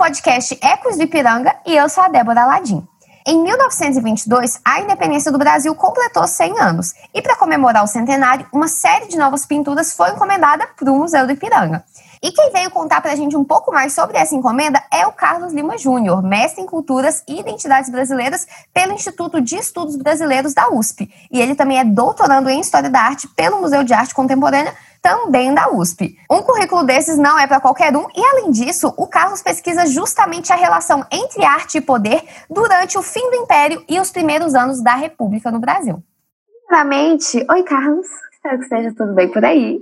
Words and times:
podcast 0.00 0.58
Ecos 0.62 0.96
do 0.96 1.02
Ipiranga 1.02 1.54
e 1.66 1.76
eu 1.76 1.86
sou 1.86 2.02
a 2.02 2.08
Débora 2.08 2.44
Aladim. 2.44 2.82
Em 3.26 3.38
1922, 3.42 4.58
a 4.64 4.80
independência 4.80 5.30
do 5.30 5.36
Brasil 5.36 5.74
completou 5.74 6.26
100 6.26 6.58
anos 6.58 6.94
e, 7.12 7.20
para 7.20 7.36
comemorar 7.36 7.84
o 7.84 7.86
centenário, 7.86 8.46
uma 8.50 8.66
série 8.66 9.08
de 9.08 9.18
novas 9.18 9.44
pinturas 9.44 9.92
foi 9.92 10.12
encomendada 10.12 10.66
para 10.74 10.90
o 10.90 10.96
Museu 10.96 11.26
do 11.26 11.32
Ipiranga. 11.32 11.84
E 12.22 12.30
quem 12.32 12.52
veio 12.52 12.70
contar 12.70 13.00
para 13.00 13.12
a 13.12 13.16
gente 13.16 13.34
um 13.34 13.44
pouco 13.44 13.72
mais 13.72 13.94
sobre 13.94 14.18
essa 14.18 14.34
encomenda 14.34 14.82
é 14.92 15.06
o 15.06 15.12
Carlos 15.12 15.54
Lima 15.54 15.78
Júnior, 15.78 16.22
mestre 16.22 16.62
em 16.62 16.66
Culturas 16.66 17.24
e 17.26 17.40
Identidades 17.40 17.88
Brasileiras 17.88 18.46
pelo 18.74 18.92
Instituto 18.92 19.40
de 19.40 19.56
Estudos 19.56 19.96
Brasileiros 19.96 20.52
da 20.52 20.68
USP. 20.68 21.10
E 21.32 21.40
ele 21.40 21.54
também 21.54 21.78
é 21.78 21.84
doutorando 21.84 22.50
em 22.50 22.60
História 22.60 22.90
da 22.90 23.00
Arte 23.00 23.26
pelo 23.28 23.62
Museu 23.62 23.82
de 23.82 23.94
Arte 23.94 24.14
Contemporânea 24.14 24.74
também 25.00 25.54
da 25.54 25.70
USP. 25.72 26.14
Um 26.30 26.42
currículo 26.42 26.84
desses 26.84 27.16
não 27.16 27.38
é 27.38 27.46
para 27.46 27.58
qualquer 27.58 27.96
um, 27.96 28.06
e 28.14 28.22
além 28.22 28.50
disso, 28.50 28.92
o 28.98 29.06
Carlos 29.06 29.40
pesquisa 29.40 29.86
justamente 29.86 30.52
a 30.52 30.56
relação 30.56 31.06
entre 31.10 31.42
arte 31.42 31.78
e 31.78 31.80
poder 31.80 32.22
durante 32.50 32.98
o 32.98 33.02
fim 33.02 33.30
do 33.30 33.36
Império 33.36 33.82
e 33.88 33.98
os 33.98 34.10
primeiros 34.10 34.54
anos 34.54 34.82
da 34.82 34.94
República 34.94 35.50
no 35.50 35.58
Brasil. 35.58 36.02
Primeiramente, 36.66 37.46
oi 37.50 37.62
Carlos, 37.62 38.06
espero 38.34 38.58
que 38.58 38.64
esteja 38.64 38.94
tudo 38.94 39.14
bem 39.14 39.32
por 39.32 39.42
aí. 39.42 39.80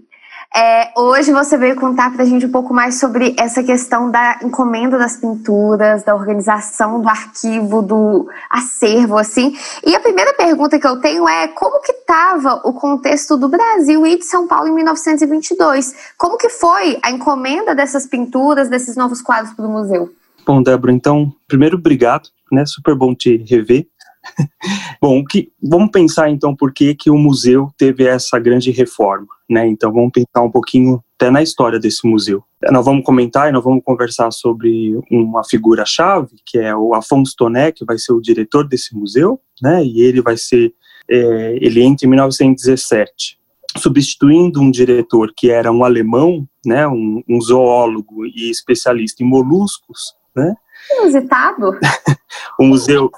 É, 0.54 0.98
hoje 0.98 1.30
você 1.30 1.58
veio 1.58 1.76
contar 1.76 2.12
para 2.12 2.22
a 2.22 2.26
gente 2.26 2.46
um 2.46 2.50
pouco 2.50 2.72
mais 2.72 2.98
sobre 2.98 3.36
essa 3.38 3.62
questão 3.62 4.10
da 4.10 4.40
encomenda 4.42 4.98
das 4.98 5.18
pinturas, 5.18 6.02
da 6.02 6.14
organização 6.14 7.00
do 7.02 7.08
arquivo, 7.08 7.82
do 7.82 8.28
acervo, 8.48 9.18
assim. 9.18 9.54
E 9.86 9.94
a 9.94 10.00
primeira 10.00 10.32
pergunta 10.32 10.78
que 10.78 10.86
eu 10.86 11.00
tenho 11.00 11.28
é 11.28 11.48
como 11.48 11.80
que 11.82 11.92
estava 11.92 12.62
o 12.64 12.72
contexto 12.72 13.36
do 13.36 13.48
Brasil 13.48 14.06
e 14.06 14.18
de 14.18 14.24
São 14.24 14.48
Paulo 14.48 14.68
em 14.68 14.74
1922? 14.74 15.94
Como 16.16 16.38
que 16.38 16.48
foi 16.48 16.98
a 17.02 17.10
encomenda 17.10 17.74
dessas 17.74 18.06
pinturas, 18.06 18.70
desses 18.70 18.96
novos 18.96 19.20
quadros 19.20 19.52
para 19.52 19.66
o 19.66 19.70
museu? 19.70 20.10
Bom, 20.46 20.62
Débora, 20.62 20.92
então, 20.92 21.30
primeiro, 21.46 21.76
obrigado, 21.76 22.30
né? 22.50 22.64
Super 22.64 22.94
bom 22.94 23.14
te 23.14 23.36
rever. 23.36 23.86
Bom, 25.00 25.24
que, 25.24 25.50
vamos 25.62 25.90
pensar 25.90 26.30
então 26.30 26.54
por 26.54 26.72
que, 26.72 26.94
que 26.94 27.10
o 27.10 27.16
museu 27.16 27.72
teve 27.76 28.04
essa 28.04 28.38
grande 28.38 28.70
reforma, 28.70 29.28
né? 29.48 29.66
Então 29.66 29.92
vamos 29.92 30.10
pensar 30.12 30.42
um 30.42 30.50
pouquinho 30.50 31.02
até 31.16 31.30
na 31.30 31.42
história 31.42 31.78
desse 31.78 32.06
museu. 32.06 32.42
Nós 32.70 32.84
vamos 32.84 33.04
comentar 33.04 33.48
e 33.48 33.52
nós 33.52 33.62
vamos 33.62 33.82
conversar 33.84 34.30
sobre 34.30 34.98
uma 35.10 35.44
figura-chave, 35.44 36.36
que 36.44 36.58
é 36.58 36.74
o 36.74 36.94
Afonso 36.94 37.34
Toné, 37.36 37.72
que 37.72 37.84
vai 37.84 37.98
ser 37.98 38.12
o 38.12 38.20
diretor 38.20 38.66
desse 38.66 38.96
museu, 38.96 39.40
né? 39.62 39.84
E 39.84 40.00
ele 40.00 40.20
vai 40.20 40.36
ser, 40.36 40.72
é, 41.08 41.58
ele 41.60 41.82
entra 41.82 42.06
em 42.06 42.10
1917, 42.10 43.38
substituindo 43.76 44.60
um 44.60 44.70
diretor 44.70 45.32
que 45.36 45.50
era 45.50 45.72
um 45.72 45.84
alemão, 45.84 46.46
né? 46.64 46.86
Um, 46.86 47.22
um 47.28 47.40
zoólogo 47.40 48.26
e 48.26 48.50
especialista 48.50 49.22
em 49.22 49.26
moluscos, 49.26 50.14
né? 50.34 50.54
Inusitado. 51.00 51.78
o 52.58 52.64
museu 52.64 53.10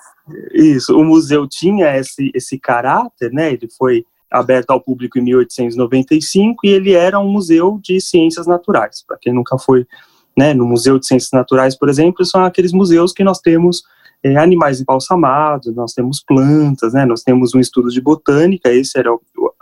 isso, 0.52 0.96
o 0.96 1.04
museu 1.04 1.46
tinha 1.48 1.96
esse, 1.96 2.30
esse 2.34 2.58
caráter, 2.58 3.32
né? 3.32 3.52
Ele 3.52 3.68
foi 3.76 4.04
aberto 4.30 4.70
ao 4.70 4.80
público 4.80 5.18
em 5.18 5.22
1895 5.22 6.64
e 6.64 6.70
ele 6.70 6.92
era 6.92 7.18
um 7.18 7.28
museu 7.30 7.80
de 7.82 8.00
ciências 8.00 8.46
naturais. 8.46 9.04
Para 9.06 9.18
quem 9.18 9.32
nunca 9.32 9.58
foi 9.58 9.86
né, 10.36 10.54
no 10.54 10.64
Museu 10.64 10.98
de 10.98 11.06
Ciências 11.06 11.32
Naturais, 11.32 11.76
por 11.76 11.88
exemplo, 11.88 12.24
são 12.24 12.44
aqueles 12.44 12.72
museus 12.72 13.12
que 13.12 13.24
nós 13.24 13.40
temos 13.40 13.82
é, 14.22 14.36
animais 14.36 14.80
embalsamados, 14.80 15.74
nós 15.74 15.92
temos 15.92 16.22
plantas, 16.22 16.92
né, 16.92 17.04
nós 17.04 17.22
temos 17.22 17.54
um 17.54 17.60
estudo 17.60 17.90
de 17.90 18.00
botânica, 18.00 18.72
esse 18.72 18.98
era 18.98 19.12
o, 19.12 19.20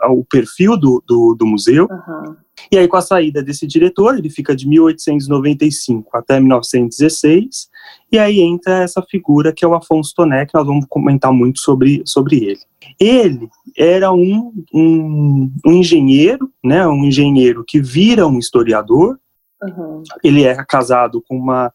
o 0.09 0.23
perfil 0.23 0.77
do, 0.77 1.03
do, 1.05 1.35
do 1.35 1.45
museu. 1.45 1.87
Uhum. 1.89 2.35
E 2.71 2.77
aí, 2.77 2.87
com 2.87 2.97
a 2.97 3.01
saída 3.01 3.43
desse 3.43 3.65
diretor, 3.67 4.17
ele 4.17 4.29
fica 4.29 4.55
de 4.55 4.67
1895 4.67 6.09
até 6.15 6.39
1916, 6.39 7.69
e 8.11 8.17
aí 8.17 8.39
entra 8.39 8.83
essa 8.83 9.01
figura 9.01 9.53
que 9.53 9.63
é 9.63 9.67
o 9.67 9.75
Afonso 9.75 10.13
Toné, 10.15 10.45
que 10.45 10.53
nós 10.53 10.65
vamos 10.65 10.85
comentar 10.89 11.31
muito 11.31 11.59
sobre, 11.59 12.01
sobre 12.05 12.43
ele. 12.43 12.59
Ele 12.99 13.49
era 13.77 14.11
um, 14.11 14.53
um, 14.73 15.51
um 15.65 15.71
engenheiro, 15.71 16.51
né, 16.63 16.87
um 16.87 17.05
engenheiro 17.05 17.63
que 17.67 17.81
vira 17.81 18.27
um 18.27 18.39
historiador, 18.39 19.19
uhum. 19.61 20.03
ele 20.23 20.43
é 20.43 20.55
casado 20.65 21.23
com 21.27 21.37
uma 21.37 21.71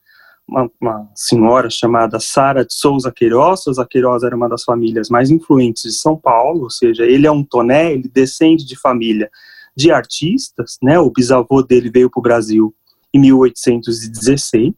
uma, 0.46 0.70
uma, 0.80 1.10
senhora 1.14 1.70
chamada 1.70 2.20
Sara 2.20 2.64
de 2.64 2.74
Souza 2.74 3.10
Queiroz. 3.10 3.62
Souza 3.62 3.86
Queiroz 3.88 4.22
era 4.22 4.36
uma 4.36 4.48
das 4.48 4.62
famílias 4.62 5.08
mais 5.08 5.30
influentes 5.30 5.82
de 5.82 5.92
São 5.92 6.16
Paulo, 6.16 6.64
ou 6.64 6.70
seja, 6.70 7.04
ele 7.04 7.26
é 7.26 7.30
um 7.30 7.42
toné, 7.42 7.92
ele 7.92 8.08
descende 8.12 8.64
de 8.64 8.78
família 8.78 9.30
de 9.76 9.90
artistas, 9.90 10.76
né? 10.82 10.98
O 10.98 11.10
bisavô 11.10 11.62
dele 11.62 11.90
veio 11.90 12.10
para 12.10 12.20
o 12.20 12.22
Brasil 12.22 12.74
em 13.12 13.20
1816, 13.20 14.74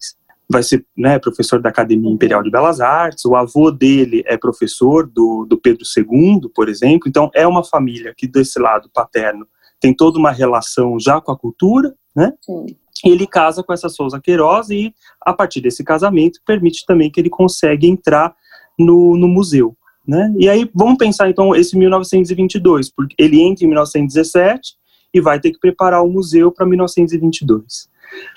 vai 0.49 0.63
ser 0.63 0.85
né, 0.97 1.19
professor 1.19 1.61
da 1.61 1.71
Academia 1.71 2.11
Imperial 2.11 2.43
de 2.43 2.51
Belas 2.51 2.81
Artes, 2.81 3.25
o 3.25 3.35
avô 3.35 3.71
dele 3.71 4.23
é 4.27 4.37
professor 4.37 5.07
do, 5.07 5.45
do 5.45 5.59
Pedro 5.59 5.85
II, 5.97 6.51
por 6.55 6.69
exemplo, 6.69 7.09
então 7.09 7.31
é 7.35 7.47
uma 7.47 7.65
família 7.65 8.15
que 8.17 8.29
desse 8.29 8.59
lado 8.59 8.91
paterno 8.93 9.47
tem 9.81 9.95
toda 9.95 10.19
uma 10.19 10.31
relação 10.31 10.99
já 11.01 11.21
com 11.21 11.33
a 11.33 11.39
cultura, 11.39 11.95
né? 12.15 12.33
Sim. 12.43 12.67
Ele 13.05 13.27
casa 13.27 13.63
com 13.63 13.73
essa 13.73 13.91
Souza 13.91 14.19
Queiroz 14.21 14.71
e, 14.71 14.95
a 15.21 15.33
partir 15.33 15.61
desse 15.61 15.85
casamento, 15.85 16.41
permite 16.47 16.85
também 16.87 17.11
que 17.11 17.21
ele 17.21 17.29
consiga 17.29 17.87
entrar 17.87 18.35
no, 18.79 19.17
no 19.17 19.29
museu. 19.29 19.77
Né? 20.07 20.33
E 20.39 20.49
aí, 20.49 20.71
vamos 20.75 20.97
pensar 20.97 21.29
então 21.29 21.55
esse 21.55 21.77
1922, 21.77 22.91
porque 22.91 23.15
ele 23.19 23.43
entra 23.43 23.65
em 23.65 23.69
1917 23.69 24.77
e 25.17 25.21
vai 25.21 25.41
ter 25.41 25.51
que 25.51 25.59
preparar 25.59 26.03
o 26.03 26.09
museu 26.09 26.53
para 26.53 26.67
1922. 26.67 27.89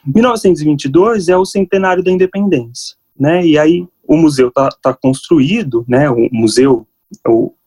1922 0.06 1.30
é 1.30 1.38
o 1.38 1.46
centenário 1.46 2.04
da 2.04 2.12
independência, 2.12 2.96
né? 3.20 3.46
E 3.46 3.58
aí 3.58 3.88
o 4.08 4.18
museu 4.18 4.48
está 4.48 4.70
tá 4.82 4.94
construído, 4.94 5.86
né? 5.88 6.10
O 6.10 6.30
museu 6.32 6.88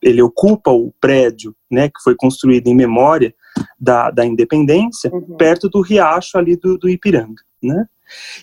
ele 0.01 0.21
ocupa 0.21 0.71
o 0.71 0.93
prédio, 0.99 1.55
né? 1.69 1.89
Que 1.89 2.01
foi 2.03 2.15
construído 2.15 2.67
em 2.67 2.75
memória 2.75 3.33
da, 3.79 4.09
da 4.09 4.25
independência, 4.25 5.11
uhum. 5.13 5.37
perto 5.37 5.69
do 5.69 5.81
riacho 5.81 6.37
ali 6.37 6.55
do, 6.55 6.77
do 6.77 6.89
Ipiranga, 6.89 7.41
né? 7.61 7.87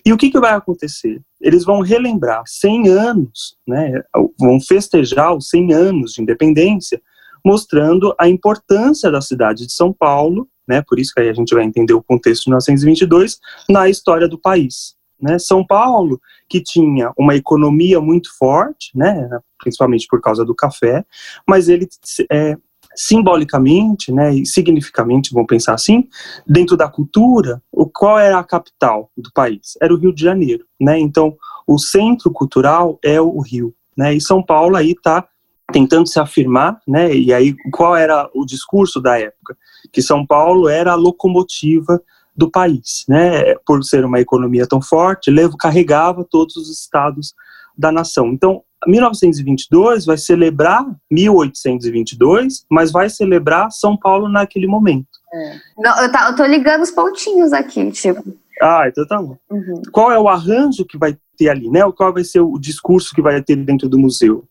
E 0.05 0.13
o 0.13 0.17
que, 0.17 0.31
que 0.31 0.41
vai 0.41 0.53
acontecer? 0.53 1.21
Eles 1.41 1.65
vão 1.65 1.81
relembrar 1.81 2.43
100 2.47 2.89
anos, 2.89 3.57
né, 3.67 4.03
vão 4.39 4.61
festejar 4.61 5.35
os 5.37 5.49
100 5.49 5.73
anos 5.73 6.13
de 6.13 6.23
independência, 6.23 7.01
mostrando 7.45 8.15
a 8.19 8.29
importância 8.29 9.11
da 9.11 9.21
cidade 9.21 9.67
de 9.67 9.73
São 9.73 9.93
Paulo, 9.93 10.49
né, 10.71 10.83
por 10.87 11.01
isso 11.01 11.13
que 11.13 11.21
a 11.21 11.33
gente 11.33 11.53
vai 11.53 11.65
entender 11.65 11.93
o 11.93 12.03
contexto 12.03 12.45
de 12.45 12.51
1922, 12.51 13.41
na 13.69 13.89
história 13.89 14.29
do 14.29 14.39
país. 14.39 14.95
Né? 15.21 15.37
São 15.39 15.67
Paulo, 15.67 16.21
que 16.49 16.63
tinha 16.63 17.13
uma 17.19 17.35
economia 17.35 18.01
muito 18.01 18.31
forte, 18.39 18.97
né, 18.97 19.29
principalmente 19.59 20.07
por 20.09 20.21
causa 20.21 20.45
do 20.45 20.55
café, 20.55 21.05
mas 21.47 21.69
ele 21.69 21.89
é, 22.31 22.57
simbolicamente, 22.95 24.13
né, 24.13 24.33
e 24.33 24.47
significativamente, 24.47 25.35
vamos 25.35 25.49
pensar 25.49 25.75
assim, 25.75 26.09
dentro 26.47 26.77
da 26.77 26.89
cultura, 26.89 27.61
o 27.73 27.85
qual 27.87 28.19
era 28.19 28.39
a 28.39 28.45
capital 28.45 29.11
do 29.17 29.31
país? 29.33 29.77
Era 29.83 29.93
o 29.93 29.99
Rio 29.99 30.15
de 30.15 30.23
Janeiro, 30.23 30.65
né? 30.81 30.99
Então, 30.99 31.37
o 31.67 31.79
centro 31.79 32.31
cultural 32.31 32.99
é 33.05 33.21
o 33.21 33.41
Rio, 33.41 33.75
né? 33.97 34.15
E 34.15 34.21
São 34.21 34.43
Paulo 34.43 34.77
aí 34.77 34.93
está 34.93 35.27
tentando 35.73 36.09
se 36.09 36.19
afirmar, 36.19 36.81
né? 36.87 37.15
E 37.15 37.33
aí 37.33 37.55
qual 37.73 37.97
era 37.97 38.29
o 38.35 38.45
discurso 38.45 39.01
da 39.01 39.19
época? 39.19 39.57
Que 39.93 40.03
São 40.03 40.27
Paulo 40.27 40.69
era 40.69 40.93
a 40.93 40.97
locomotiva 40.97 42.01
do 42.37 42.51
país, 42.51 43.05
né? 43.09 43.55
Por 43.67 43.83
ser 43.85 44.05
uma 44.05 44.21
economia 44.21 44.67
tão 44.67 44.81
forte, 44.81 45.31
levo, 45.31 45.57
carregava 45.57 46.25
todos 46.25 46.57
os 46.57 46.71
estados 46.71 47.35
da 47.77 47.91
nação. 47.91 48.29
Então, 48.29 48.63
1922 48.87 50.07
vai 50.07 50.17
celebrar 50.17 50.87
1822, 51.11 52.65
mas 52.71 52.91
vai 52.91 53.11
celebrar 53.11 53.71
São 53.71 53.97
Paulo 53.97 54.29
naquele 54.29 54.67
momento. 54.67 55.09
É. 55.33 55.57
Não, 55.79 56.03
eu, 56.03 56.11
tá, 56.11 56.29
eu 56.29 56.37
tô 56.37 56.45
ligando 56.45 56.83
os 56.83 56.91
pontinhos 56.91 57.53
aqui, 57.53 57.91
tipo. 57.91 58.23
Ah, 58.61 58.85
então 58.89 59.07
tá 59.07 59.21
bom. 59.21 59.37
Uhum. 59.51 59.83
Qual 59.93 60.11
é 60.11 60.19
o 60.19 60.29
arranjo 60.29 60.85
que 60.85 60.99
vai 60.99 61.17
ter 61.37 61.49
ali, 61.49 61.71
né? 61.71 61.81
Qual 61.93 62.13
vai 62.13 62.25
ser 62.25 62.41
o 62.41 62.59
discurso 62.59 63.15
que 63.15 63.23
vai 63.23 63.43
ter 63.43 63.57
dentro 63.57 63.89
do 63.89 63.99
museu? 63.99 64.45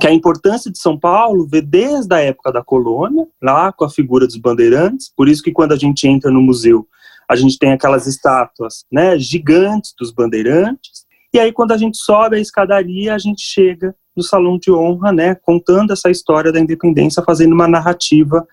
Que 0.00 0.06
a 0.06 0.12
importância 0.12 0.70
de 0.70 0.78
São 0.78 0.98
Paulo 0.98 1.46
vê 1.46 1.60
desde 1.60 2.14
a 2.14 2.20
época 2.20 2.52
da 2.52 2.62
colônia, 2.62 3.26
lá 3.42 3.72
com 3.72 3.84
a 3.84 3.90
figura 3.90 4.26
dos 4.26 4.36
bandeirantes, 4.36 5.12
por 5.16 5.28
isso 5.28 5.42
que 5.42 5.52
quando 5.52 5.72
a 5.72 5.76
gente 5.76 6.06
entra 6.06 6.30
no 6.30 6.40
museu, 6.40 6.86
a 7.28 7.36
gente 7.36 7.58
tem 7.58 7.72
aquelas 7.72 8.06
estátuas, 8.06 8.84
né, 8.90 9.18
gigantes 9.18 9.94
dos 9.98 10.12
bandeirantes, 10.12 11.06
e 11.32 11.38
aí, 11.38 11.52
quando 11.52 11.72
a 11.72 11.76
gente 11.76 11.98
sobe 11.98 12.36
a 12.36 12.40
escadaria, 12.40 13.14
a 13.14 13.18
gente 13.18 13.42
chega 13.42 13.94
no 14.16 14.22
salão 14.22 14.58
de 14.58 14.72
honra, 14.72 15.12
né, 15.12 15.34
contando 15.34 15.92
essa 15.92 16.10
história 16.10 16.50
da 16.50 16.58
independência, 16.58 17.22
fazendo 17.22 17.52
uma 17.52 17.68
narrativa 17.68 18.46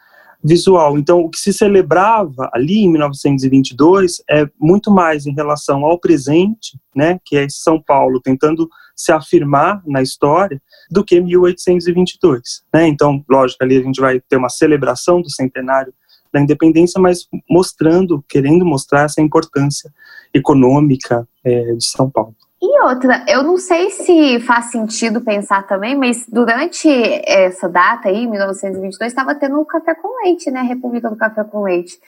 visual. 0.45 0.97
Então, 0.97 1.21
o 1.21 1.29
que 1.29 1.39
se 1.39 1.51
celebrava 1.51 2.49
ali 2.53 2.83
em 2.83 2.91
1922 2.91 4.21
é 4.29 4.47
muito 4.59 4.91
mais 4.91 5.25
em 5.25 5.33
relação 5.33 5.83
ao 5.83 5.99
presente, 5.99 6.79
né, 6.95 7.19
que 7.25 7.35
é 7.35 7.47
São 7.49 7.81
Paulo 7.81 8.21
tentando 8.21 8.69
se 8.95 9.11
afirmar 9.11 9.81
na 9.85 10.01
história, 10.01 10.61
do 10.89 11.03
que 11.03 11.19
1822. 11.19 12.63
Né? 12.71 12.87
Então, 12.87 13.25
lógico, 13.27 13.63
ali 13.63 13.77
a 13.77 13.81
gente 13.81 13.99
vai 13.99 14.21
ter 14.21 14.37
uma 14.37 14.49
celebração 14.49 15.21
do 15.21 15.29
centenário 15.29 15.93
da 16.31 16.39
independência, 16.39 17.01
mas 17.01 17.27
mostrando, 17.49 18.23
querendo 18.29 18.65
mostrar 18.65 19.03
essa 19.03 19.21
importância 19.21 19.91
econômica 20.33 21.27
é, 21.43 21.73
de 21.73 21.85
São 21.85 22.09
Paulo. 22.09 22.35
E 22.67 22.81
outra, 22.81 23.23
eu 23.27 23.43
não 23.43 23.57
sei 23.57 23.91
se 23.91 24.39
faz 24.39 24.71
sentido 24.71 25.21
pensar 25.21 25.67
também, 25.67 25.95
mas 25.95 26.25
durante 26.27 26.89
essa 27.27 27.69
data 27.69 28.09
aí, 28.09 28.25
1922, 28.25 29.11
estava 29.11 29.35
tendo 29.35 29.59
o 29.59 29.65
café 29.65 29.93
com 29.93 30.23
leite, 30.23 30.49
né? 30.49 30.61
A 30.61 30.63
República 30.63 31.07
do 31.07 31.15
Café 31.15 31.43
com 31.43 31.61
Leite 31.61 31.99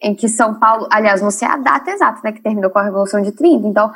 em 0.00 0.14
que 0.14 0.28
São 0.28 0.54
Paulo, 0.54 0.86
aliás, 0.90 1.20
não 1.20 1.30
sei 1.30 1.46
a 1.48 1.56
data 1.56 1.90
exata, 1.90 2.20
né, 2.22 2.32
que 2.32 2.40
terminou 2.40 2.70
com 2.70 2.78
a 2.78 2.84
Revolução 2.84 3.20
de 3.20 3.32
30, 3.32 3.66
então, 3.66 3.92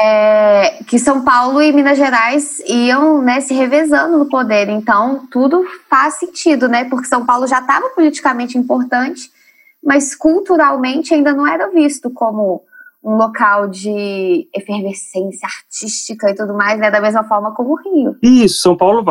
é, 0.00 0.78
que 0.86 0.96
São 0.98 1.24
Paulo 1.24 1.60
e 1.60 1.72
Minas 1.72 1.98
Gerais 1.98 2.60
iam, 2.60 3.20
né, 3.20 3.40
se 3.40 3.52
revezando 3.52 4.16
no 4.16 4.28
poder, 4.28 4.68
então 4.68 5.26
tudo 5.30 5.64
faz 5.88 6.14
sentido, 6.14 6.68
né, 6.68 6.84
porque 6.84 7.08
São 7.08 7.26
Paulo 7.26 7.48
já 7.48 7.58
estava 7.58 7.88
politicamente 7.90 8.56
importante, 8.56 9.28
mas 9.84 10.14
culturalmente 10.14 11.12
ainda 11.12 11.32
não 11.32 11.44
era 11.44 11.68
visto 11.68 12.10
como 12.10 12.62
um 13.02 13.16
local 13.16 13.66
de 13.66 14.46
efervescência 14.54 15.46
artística 15.46 16.30
e 16.30 16.34
tudo 16.34 16.52
mais, 16.52 16.78
né? 16.78 16.90
Da 16.90 17.00
mesma 17.00 17.24
forma 17.24 17.54
como 17.54 17.72
o 17.72 17.76
Rio. 17.76 18.16
Isso, 18.22 18.60
São 18.60 18.76
Paulo 18.76 19.02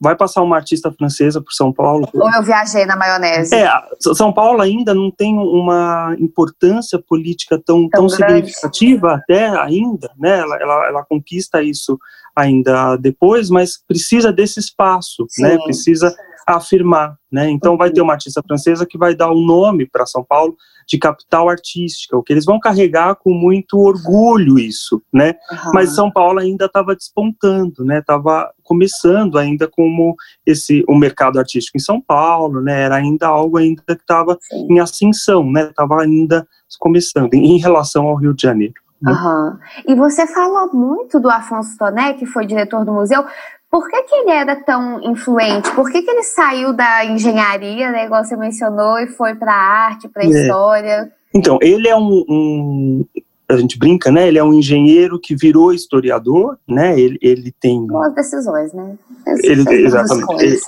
vai 0.00 0.14
passar 0.14 0.42
uma 0.42 0.56
artista 0.56 0.92
francesa 0.92 1.40
por 1.40 1.52
São 1.52 1.72
Paulo. 1.72 2.08
Ou 2.14 2.32
eu 2.32 2.42
viajei 2.42 2.86
na 2.86 2.94
maionese. 2.94 3.54
É, 3.54 3.68
São 4.14 4.32
Paulo 4.32 4.62
ainda 4.62 4.94
não 4.94 5.10
tem 5.10 5.36
uma 5.36 6.14
importância 6.20 7.00
política 7.00 7.60
tão, 7.64 7.88
tão, 7.88 8.06
tão 8.06 8.08
significativa 8.08 9.14
até 9.14 9.48
ainda, 9.58 10.10
né? 10.16 10.38
Ela, 10.38 10.56
ela, 10.56 10.86
ela, 10.86 11.04
conquista 11.04 11.60
isso 11.60 11.98
ainda 12.34 12.96
depois, 12.96 13.50
mas 13.50 13.76
precisa 13.88 14.32
desse 14.32 14.60
espaço, 14.60 15.22
né? 15.38 15.50
Sim. 15.50 15.56
né? 15.56 15.64
Precisa 15.64 16.16
afirmar, 16.46 17.16
né? 17.30 17.50
Então 17.50 17.72
uhum. 17.72 17.78
vai 17.78 17.90
ter 17.90 18.00
uma 18.00 18.12
artista 18.12 18.42
francesa 18.46 18.86
que 18.86 18.96
vai 18.96 19.14
dar 19.14 19.30
o 19.30 19.34
um 19.34 19.44
nome 19.44 19.84
para 19.84 20.06
São 20.06 20.24
Paulo 20.24 20.56
de 20.86 20.96
capital 20.96 21.48
artística, 21.48 22.16
o 22.16 22.22
que 22.22 22.32
eles 22.32 22.44
vão 22.44 22.60
carregar 22.60 23.16
com 23.16 23.34
muito 23.34 23.76
orgulho 23.78 24.56
isso, 24.56 25.02
né? 25.12 25.34
Uhum. 25.50 25.70
Mas 25.74 25.94
São 25.94 26.10
Paulo 26.10 26.38
ainda 26.38 26.66
estava 26.66 26.94
despontando, 26.94 27.84
né? 27.84 27.98
Estava 27.98 28.52
começando 28.62 29.36
ainda 29.36 29.66
como 29.66 30.14
esse 30.46 30.84
o 30.88 30.94
mercado 30.94 31.40
artístico 31.40 31.76
em 31.76 31.80
São 31.80 32.00
Paulo, 32.00 32.60
né? 32.60 32.82
Era 32.82 32.94
ainda 32.94 33.26
algo 33.26 33.58
ainda 33.58 33.82
que 33.84 33.92
estava 33.94 34.38
em 34.52 34.78
ascensão, 34.78 35.50
né? 35.50 35.68
Estava 35.68 36.00
ainda 36.00 36.46
começando 36.78 37.34
em 37.34 37.58
relação 37.58 38.06
ao 38.06 38.14
Rio 38.14 38.32
de 38.32 38.42
Janeiro. 38.42 38.74
Uhum. 39.04 39.58
E 39.86 39.94
você 39.94 40.26
falou 40.26 40.72
muito 40.72 41.20
do 41.20 41.28
Afonso 41.28 41.76
Toné, 41.76 42.14
que 42.14 42.24
foi 42.24 42.46
diretor 42.46 42.84
do 42.84 42.92
museu. 42.92 43.24
Por 43.70 43.88
que, 43.88 44.02
que 44.02 44.14
ele 44.14 44.30
era 44.30 44.56
tão 44.56 45.02
influente? 45.02 45.70
Por 45.72 45.90
que, 45.90 46.02
que 46.02 46.10
ele 46.10 46.22
saiu 46.22 46.72
da 46.72 47.04
engenharia, 47.04 47.90
né, 47.90 48.06
igual 48.06 48.24
você 48.24 48.36
mencionou, 48.36 48.98
e 48.98 49.06
foi 49.06 49.34
para 49.34 49.52
a 49.52 49.86
arte, 49.86 50.08
para 50.08 50.22
a 50.22 50.26
é. 50.26 50.28
história? 50.28 51.12
Então, 51.34 51.58
ele 51.60 51.88
é 51.88 51.96
um, 51.96 52.24
um, 52.28 53.04
a 53.48 53.56
gente 53.56 53.78
brinca, 53.78 54.10
né? 54.10 54.26
Ele 54.28 54.38
é 54.38 54.44
um 54.44 54.54
engenheiro 54.54 55.20
que 55.20 55.36
virou 55.36 55.72
historiador, 55.72 56.58
né? 56.66 56.98
Ele, 56.98 57.18
ele 57.20 57.52
tem 57.60 57.86
boas 57.86 58.14
decisões, 58.14 58.72
né? 58.72 58.96
ele, 59.42 59.68
exatamente. 59.84 60.42
Ele, 60.42 60.58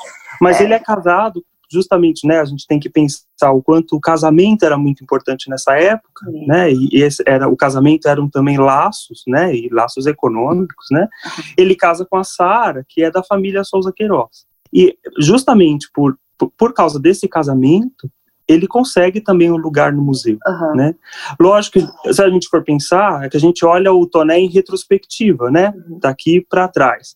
mas 0.41 0.61
é. 0.61 0.65
ele 0.65 0.75
é 0.75 0.79
casado 0.79 1.43
justamente, 1.71 2.27
né, 2.27 2.41
a 2.41 2.45
gente 2.45 2.67
tem 2.67 2.81
que 2.81 2.89
pensar 2.89 3.53
o 3.53 3.63
quanto 3.63 3.97
o 3.97 4.01
casamento 4.01 4.65
era 4.65 4.77
muito 4.77 5.03
importante 5.03 5.51
nessa 5.51 5.75
época, 5.79 6.27
né, 6.47 6.73
e 6.73 7.03
esse 7.03 7.23
era 7.27 7.49
o 7.49 7.57
casamento 7.57 8.09
eram 8.09 8.29
também 8.29 8.59
laços, 8.59 9.23
né, 9.27 9.55
e 9.55 9.69
laços 9.71 10.07
econômicos, 10.07 10.87
né. 10.91 11.03
Uhum. 11.03 11.45
Ele 11.57 11.75
casa 11.75 12.05
com 12.05 12.17
a 12.17 12.25
Sara, 12.25 12.85
que 12.89 13.03
é 13.03 13.11
da 13.11 13.23
família 13.23 13.65
Souza 13.65 13.93
Queiroz. 13.95 14.47
E 14.73 14.97
justamente 15.19 15.91
por 15.93 16.17
por 16.57 16.73
causa 16.73 17.01
desse 17.01 17.27
casamento, 17.27 18.09
ele 18.47 18.67
consegue 18.67 19.21
também 19.21 19.51
um 19.51 19.57
lugar 19.57 19.93
no 19.93 20.03
museu, 20.03 20.39
uhum. 20.47 20.75
né? 20.75 20.95
Lógico 21.39 21.79
que 21.81 22.15
se 22.15 22.23
a 22.23 22.31
gente 22.31 22.49
for 22.49 22.65
pensar, 22.65 23.25
é 23.25 23.29
que 23.29 23.37
a 23.37 23.41
gente 23.41 23.65
olha 23.65 23.93
o 23.93 24.07
Toné 24.07 24.39
em 24.39 24.49
retrospectiva, 24.49 25.51
né? 25.51 25.75
Uhum. 25.89 25.99
Daqui 25.99 26.41
para 26.41 26.67
trás. 26.67 27.15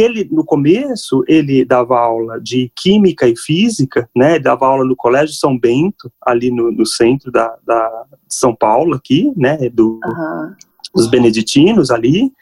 Ele, 0.00 0.28
no 0.30 0.44
começo, 0.44 1.22
ele 1.28 1.64
dava 1.64 1.98
aula 1.98 2.40
de 2.40 2.70
química 2.74 3.28
e 3.28 3.36
física, 3.36 4.08
né? 4.16 4.38
Dava 4.38 4.66
aula 4.66 4.84
no 4.84 4.96
Colégio 4.96 5.34
São 5.34 5.58
Bento, 5.58 6.10
ali 6.24 6.50
no, 6.50 6.70
no 6.72 6.86
centro 6.86 7.30
da, 7.30 7.54
da 7.66 8.04
São 8.28 8.54
Paulo, 8.54 8.94
aqui, 8.94 9.32
né? 9.36 9.68
Do, 9.68 10.00
uhum. 10.04 10.54
Dos 10.92 11.08
beneditinos 11.08 11.88
ali, 11.92 12.32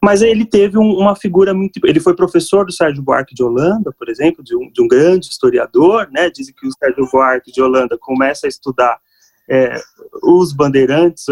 mas 0.00 0.22
ele 0.22 0.44
teve 0.44 0.78
um, 0.78 0.96
uma 0.96 1.16
figura 1.16 1.52
muito. 1.52 1.80
Ele 1.84 1.98
foi 1.98 2.14
professor 2.14 2.64
do 2.64 2.70
Sérgio 2.70 3.02
Buarque 3.02 3.34
de 3.34 3.42
Holanda, 3.42 3.92
por 3.98 4.08
exemplo, 4.08 4.44
de 4.44 4.54
um, 4.54 4.70
de 4.70 4.80
um 4.80 4.86
grande 4.86 5.26
historiador, 5.26 6.08
né? 6.12 6.30
Dizem 6.30 6.54
que 6.56 6.68
o 6.68 6.70
Sérgio 6.78 7.08
Buarque 7.10 7.50
de 7.50 7.60
Holanda 7.60 7.98
começa 7.98 8.46
a 8.46 8.48
estudar 8.48 8.96
é, 9.48 9.80
os 10.22 10.52
bandeirantes, 10.52 11.24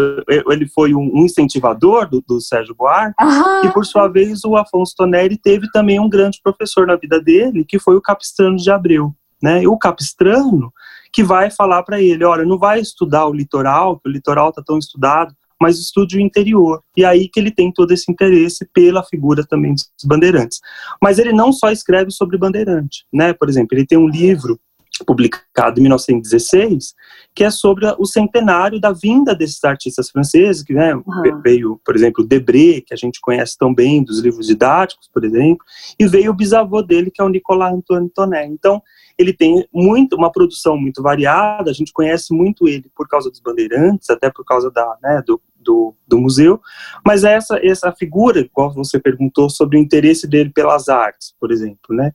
ele 0.49 0.67
foi 0.67 0.93
um 0.93 1.17
incentivador 1.17 2.09
do, 2.09 2.23
do 2.25 2.39
Sérgio 2.39 2.75
Buarque, 2.75 3.15
e 3.63 3.69
por 3.71 3.85
sua 3.85 4.07
vez 4.07 4.43
o 4.43 4.55
Afonso 4.55 4.93
Tonelli 4.95 5.37
teve 5.37 5.69
também 5.71 5.99
um 5.99 6.09
grande 6.09 6.39
professor 6.43 6.87
na 6.87 6.95
vida 6.95 7.19
dele, 7.19 7.65
que 7.65 7.79
foi 7.79 7.95
o 7.95 8.01
Capistrano 8.01 8.57
de 8.57 8.71
Abreu. 8.71 9.13
Né? 9.41 9.67
O 9.67 9.77
Capistrano 9.77 10.71
que 11.15 11.23
vai 11.23 11.49
falar 11.49 11.81
para 11.83 12.01
ele, 12.01 12.25
olha, 12.25 12.43
não 12.43 12.57
vai 12.57 12.81
estudar 12.81 13.25
o 13.25 13.33
litoral, 13.33 13.97
que 13.97 14.09
o 14.09 14.11
litoral 14.11 14.49
está 14.49 14.61
tão 14.61 14.77
estudado, 14.77 15.33
mas 15.61 15.79
estude 15.79 16.17
o 16.17 16.19
interior. 16.19 16.81
E 16.95 17.05
aí 17.05 17.29
que 17.29 17.39
ele 17.39 17.51
tem 17.51 17.71
todo 17.71 17.91
esse 17.91 18.11
interesse 18.11 18.67
pela 18.73 19.01
figura 19.01 19.45
também 19.45 19.73
dos 19.73 19.87
bandeirantes. 20.03 20.59
Mas 21.01 21.17
ele 21.17 21.31
não 21.31 21.53
só 21.53 21.71
escreve 21.71 22.11
sobre 22.11 22.37
bandeirante, 22.37 23.05
né? 23.13 23.31
Por 23.31 23.47
exemplo, 23.47 23.77
ele 23.77 23.85
tem 23.85 23.97
um 23.97 24.09
livro 24.09 24.59
publicado 25.03 25.79
em 25.79 25.83
1916, 25.83 26.93
que 27.33 27.43
é 27.43 27.49
sobre 27.49 27.85
o 27.99 28.05
centenário 28.05 28.79
da 28.79 28.93
vinda 28.93 29.35
desses 29.35 29.61
artistas 29.63 30.09
franceses, 30.09 30.63
que 30.63 30.73
né, 30.73 30.95
uhum. 30.95 31.41
veio, 31.43 31.81
por 31.83 31.95
exemplo, 31.95 32.25
Debré, 32.25 32.81
que 32.81 32.93
a 32.93 32.97
gente 32.97 33.19
conhece 33.19 33.57
tão 33.57 33.73
bem 33.73 34.03
dos 34.03 34.19
livros 34.19 34.47
didáticos, 34.47 35.09
por 35.13 35.25
exemplo, 35.25 35.65
e 35.99 36.07
veio 36.07 36.31
o 36.31 36.35
bisavô 36.35 36.81
dele, 36.81 37.11
que 37.11 37.21
é 37.21 37.25
o 37.25 37.29
Nicolas 37.29 37.73
Antoine 37.73 38.09
Tonet. 38.09 38.49
Então, 38.49 38.81
ele 39.17 39.33
tem 39.33 39.67
muito, 39.73 40.15
uma 40.15 40.31
produção 40.31 40.77
muito 40.77 41.01
variada, 41.01 41.71
a 41.71 41.73
gente 41.73 41.91
conhece 41.91 42.33
muito 42.33 42.67
ele 42.67 42.89
por 42.95 43.07
causa 43.07 43.29
dos 43.29 43.39
bandeirantes, 43.39 44.09
até 44.09 44.29
por 44.29 44.45
causa 44.45 44.71
da, 44.71 44.97
né, 45.01 45.21
do, 45.25 45.41
do, 45.57 45.93
do, 46.07 46.17
museu, 46.17 46.61
mas 47.05 47.23
essa, 47.23 47.59
essa 47.65 47.91
figura, 47.91 48.41
igual 48.41 48.71
você 48.73 48.99
perguntou, 48.99 49.49
sobre 49.49 49.77
o 49.77 49.81
interesse 49.81 50.27
dele 50.27 50.51
pelas 50.51 50.87
artes, 50.89 51.33
por 51.39 51.51
exemplo, 51.51 51.95
né, 51.95 52.13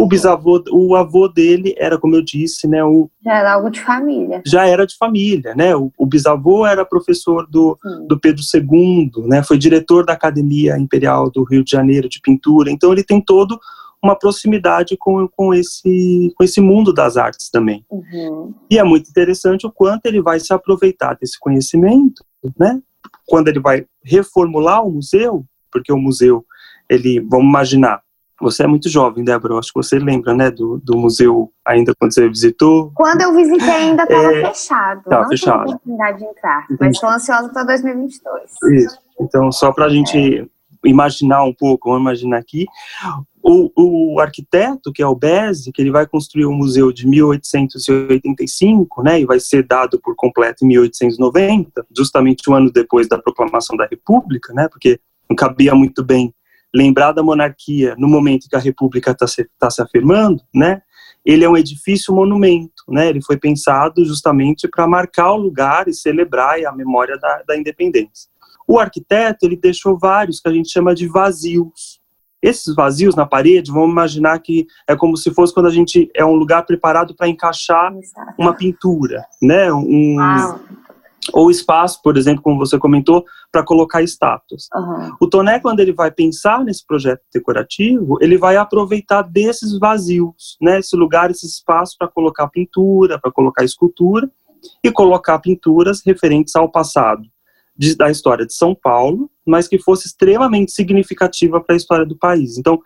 o 0.00 0.06
bisavô, 0.06 0.64
o 0.70 0.96
avô 0.96 1.28
dele 1.28 1.74
era, 1.76 1.98
como 1.98 2.16
eu 2.16 2.22
disse, 2.22 2.66
né, 2.66 2.82
o 2.82 3.10
já 3.22 3.34
era 3.34 3.52
algo 3.52 3.70
de 3.70 3.80
família. 3.80 4.42
Já 4.46 4.66
era 4.66 4.86
de 4.86 4.96
família, 4.96 5.54
né? 5.54 5.76
O, 5.76 5.92
o 5.98 6.06
bisavô 6.06 6.66
era 6.66 6.84
professor 6.86 7.46
do, 7.46 7.78
do 8.08 8.18
Pedro 8.18 8.42
II, 8.42 9.10
né? 9.26 9.42
Foi 9.42 9.58
diretor 9.58 10.06
da 10.06 10.14
Academia 10.14 10.78
Imperial 10.78 11.30
do 11.30 11.44
Rio 11.44 11.62
de 11.62 11.70
Janeiro 11.70 12.08
de 12.08 12.20
pintura. 12.20 12.70
Então 12.70 12.92
ele 12.92 13.04
tem 13.04 13.20
todo 13.20 13.60
uma 14.02 14.16
proximidade 14.16 14.96
com, 14.96 15.28
com, 15.28 15.52
esse, 15.52 16.32
com 16.34 16.42
esse 16.42 16.60
mundo 16.60 16.92
das 16.94 17.18
artes 17.18 17.50
também. 17.50 17.84
Uhum. 17.90 18.54
E 18.70 18.78
é 18.78 18.84
muito 18.84 19.10
interessante 19.10 19.66
o 19.66 19.70
quanto 19.70 20.06
ele 20.06 20.22
vai 20.22 20.40
se 20.40 20.52
aproveitar 20.54 21.14
desse 21.20 21.38
conhecimento, 21.38 22.24
né? 22.58 22.80
Quando 23.26 23.48
ele 23.48 23.60
vai 23.60 23.84
reformular 24.02 24.84
o 24.86 24.90
museu, 24.90 25.44
porque 25.70 25.92
o 25.92 25.98
museu, 25.98 26.44
ele, 26.88 27.20
vamos 27.20 27.46
imaginar, 27.46 28.00
você 28.40 28.64
é 28.64 28.66
muito 28.66 28.88
jovem, 28.88 29.24
Débora. 29.24 29.58
Acho 29.58 29.72
que 29.72 29.82
você 29.82 29.98
lembra, 29.98 30.34
né, 30.34 30.50
do, 30.50 30.78
do 30.82 30.96
museu 30.96 31.52
ainda 31.66 31.94
quando 31.98 32.14
você 32.14 32.28
visitou. 32.28 32.90
Quando 32.94 33.20
eu 33.20 33.34
visitei 33.34 33.68
ainda 33.68 34.02
estava 34.02 34.34
é, 34.34 34.46
fechado. 34.46 35.02
Tá, 35.04 35.22
não 35.22 35.28
fechado. 35.28 35.58
tive 35.58 35.74
oportunidade 35.74 36.18
de 36.18 36.24
entrar, 36.24 36.64
Entendi. 36.64 36.78
mas 36.80 36.90
estou 36.96 37.10
ansiosa 37.10 37.48
para 37.50 37.64
2022. 37.64 38.50
Isso. 38.84 38.98
Então, 39.20 39.52
só 39.52 39.72
para 39.72 39.86
a 39.86 39.88
gente 39.90 40.16
é. 40.38 40.46
imaginar 40.84 41.44
um 41.44 41.52
pouco, 41.52 41.90
vamos 41.90 42.02
imaginar 42.02 42.38
aqui, 42.38 42.66
o, 43.42 43.70
o 44.14 44.20
arquiteto, 44.20 44.92
que 44.92 45.02
é 45.02 45.06
o 45.06 45.14
Bezzi, 45.14 45.72
que 45.72 45.80
ele 45.80 45.90
vai 45.90 46.06
construir 46.06 46.46
um 46.46 46.54
museu 46.54 46.92
de 46.92 47.06
1885, 47.06 49.02
né, 49.02 49.20
e 49.20 49.24
vai 49.24 49.40
ser 49.40 49.66
dado 49.66 50.00
por 50.00 50.14
completo 50.14 50.64
em 50.64 50.68
1890, 50.68 51.86
justamente 51.96 52.48
um 52.48 52.54
ano 52.54 52.70
depois 52.70 53.08
da 53.08 53.18
proclamação 53.18 53.76
da 53.76 53.86
República, 53.86 54.52
né, 54.52 54.68
porque 54.68 55.00
não 55.28 55.36
cabia 55.36 55.74
muito 55.74 56.04
bem 56.04 56.34
lembrar 56.74 57.12
da 57.12 57.22
monarquia 57.22 57.94
no 57.98 58.08
momento 58.08 58.48
que 58.48 58.56
a 58.56 58.60
república 58.60 59.10
está 59.10 59.26
se, 59.26 59.48
tá 59.58 59.70
se 59.70 59.82
afirmando, 59.82 60.42
né? 60.54 60.82
Ele 61.24 61.44
é 61.44 61.48
um 61.48 61.56
edifício 61.56 62.14
monumento, 62.14 62.84
né? 62.88 63.08
Ele 63.08 63.22
foi 63.22 63.36
pensado 63.36 64.04
justamente 64.04 64.68
para 64.68 64.86
marcar 64.86 65.32
o 65.32 65.36
lugar 65.36 65.88
e 65.88 65.92
celebrar 65.92 66.64
a 66.64 66.72
memória 66.72 67.18
da, 67.18 67.42
da 67.46 67.56
independência. 67.56 68.30
O 68.66 68.78
arquiteto 68.78 69.44
ele 69.44 69.56
deixou 69.56 69.98
vários 69.98 70.40
que 70.40 70.48
a 70.48 70.52
gente 70.52 70.70
chama 70.70 70.94
de 70.94 71.08
vazios. 71.08 72.00
Esses 72.40 72.74
vazios 72.74 73.14
na 73.14 73.26
parede, 73.26 73.70
vamos 73.70 73.90
imaginar 73.90 74.38
que 74.38 74.66
é 74.88 74.96
como 74.96 75.16
se 75.16 75.30
fosse 75.34 75.52
quando 75.52 75.66
a 75.66 75.72
gente 75.72 76.10
é 76.14 76.24
um 76.24 76.34
lugar 76.34 76.64
preparado 76.64 77.14
para 77.14 77.28
encaixar 77.28 77.92
uma 78.38 78.54
pintura, 78.54 79.26
né? 79.42 79.70
Um, 79.72 80.16
ou 81.32 81.50
espaço, 81.50 82.00
por 82.02 82.16
exemplo, 82.16 82.42
como 82.42 82.58
você 82.58 82.78
comentou, 82.78 83.24
para 83.52 83.62
colocar 83.62 84.02
estátuas. 84.02 84.68
Uhum. 84.74 85.16
O 85.20 85.26
Toné, 85.26 85.60
quando 85.60 85.80
ele 85.80 85.92
vai 85.92 86.10
pensar 86.10 86.64
nesse 86.64 86.84
projeto 86.86 87.20
decorativo, 87.32 88.18
ele 88.20 88.38
vai 88.38 88.56
aproveitar 88.56 89.22
desses 89.22 89.78
vazios, 89.78 90.56
né, 90.60 90.78
esse 90.78 90.96
lugar, 90.96 91.30
esse 91.30 91.46
espaço 91.46 91.96
para 91.98 92.08
colocar 92.08 92.48
pintura, 92.48 93.18
para 93.18 93.30
colocar 93.30 93.64
escultura 93.64 94.30
e 94.82 94.90
colocar 94.90 95.38
pinturas 95.38 96.02
referentes 96.04 96.56
ao 96.56 96.70
passado 96.70 97.22
de, 97.76 97.94
da 97.94 98.10
história 98.10 98.46
de 98.46 98.54
São 98.54 98.74
Paulo, 98.74 99.30
mas 99.46 99.68
que 99.68 99.78
fosse 99.78 100.06
extremamente 100.06 100.72
significativa 100.72 101.60
para 101.60 101.74
a 101.74 101.76
história 101.76 102.06
do 102.06 102.16
país. 102.16 102.58
Então, 102.58 102.80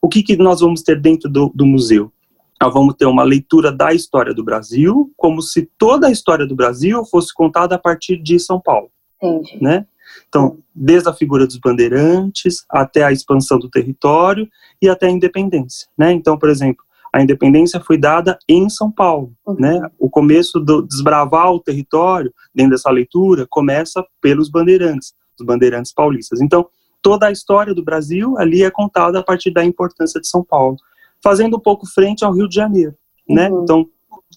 o 0.00 0.08
que, 0.08 0.22
que 0.22 0.36
nós 0.36 0.60
vamos 0.60 0.82
ter 0.82 1.00
dentro 1.00 1.28
do, 1.28 1.50
do 1.54 1.66
museu? 1.66 2.12
Nós 2.60 2.74
vamos 2.74 2.94
ter 2.94 3.06
uma 3.06 3.22
leitura 3.22 3.70
da 3.70 3.92
história 3.92 4.34
do 4.34 4.42
Brasil, 4.42 5.12
como 5.16 5.40
se 5.40 5.70
toda 5.78 6.08
a 6.08 6.10
história 6.10 6.46
do 6.46 6.56
Brasil 6.56 7.04
fosse 7.04 7.32
contada 7.32 7.76
a 7.76 7.78
partir 7.78 8.16
de 8.16 8.38
São 8.40 8.60
Paulo. 8.60 8.90
Entendi. 9.22 9.62
Né? 9.62 9.86
Então, 10.28 10.58
desde 10.74 11.08
a 11.08 11.12
figura 11.12 11.46
dos 11.46 11.58
bandeirantes 11.58 12.64
até 12.68 13.04
a 13.04 13.12
expansão 13.12 13.58
do 13.58 13.70
território 13.70 14.48
e 14.82 14.88
até 14.88 15.06
a 15.06 15.10
independência. 15.10 15.88
Né? 15.96 16.12
Então, 16.12 16.36
por 16.36 16.48
exemplo, 16.48 16.84
a 17.12 17.22
independência 17.22 17.80
foi 17.80 17.96
dada 17.96 18.38
em 18.48 18.68
São 18.68 18.90
Paulo. 18.90 19.32
Uhum. 19.46 19.56
Né? 19.58 19.90
O 19.98 20.10
começo 20.10 20.58
do 20.58 20.82
desbravar 20.82 21.52
o 21.52 21.60
território, 21.60 22.32
dentro 22.54 22.72
dessa 22.72 22.90
leitura, 22.90 23.46
começa 23.48 24.04
pelos 24.20 24.50
bandeirantes, 24.50 25.14
os 25.38 25.46
bandeirantes 25.46 25.92
paulistas. 25.92 26.40
Então, 26.40 26.66
toda 27.00 27.28
a 27.28 27.32
história 27.32 27.72
do 27.72 27.84
Brasil 27.84 28.36
ali 28.36 28.64
é 28.64 28.70
contada 28.70 29.20
a 29.20 29.22
partir 29.22 29.52
da 29.52 29.64
importância 29.64 30.20
de 30.20 30.26
São 30.26 30.42
Paulo 30.42 30.76
fazendo 31.22 31.56
um 31.56 31.60
pouco 31.60 31.86
frente 31.86 32.24
ao 32.24 32.32
Rio 32.32 32.48
de 32.48 32.54
Janeiro, 32.54 32.94
né? 33.28 33.50
uhum. 33.50 33.62
Então, 33.62 33.86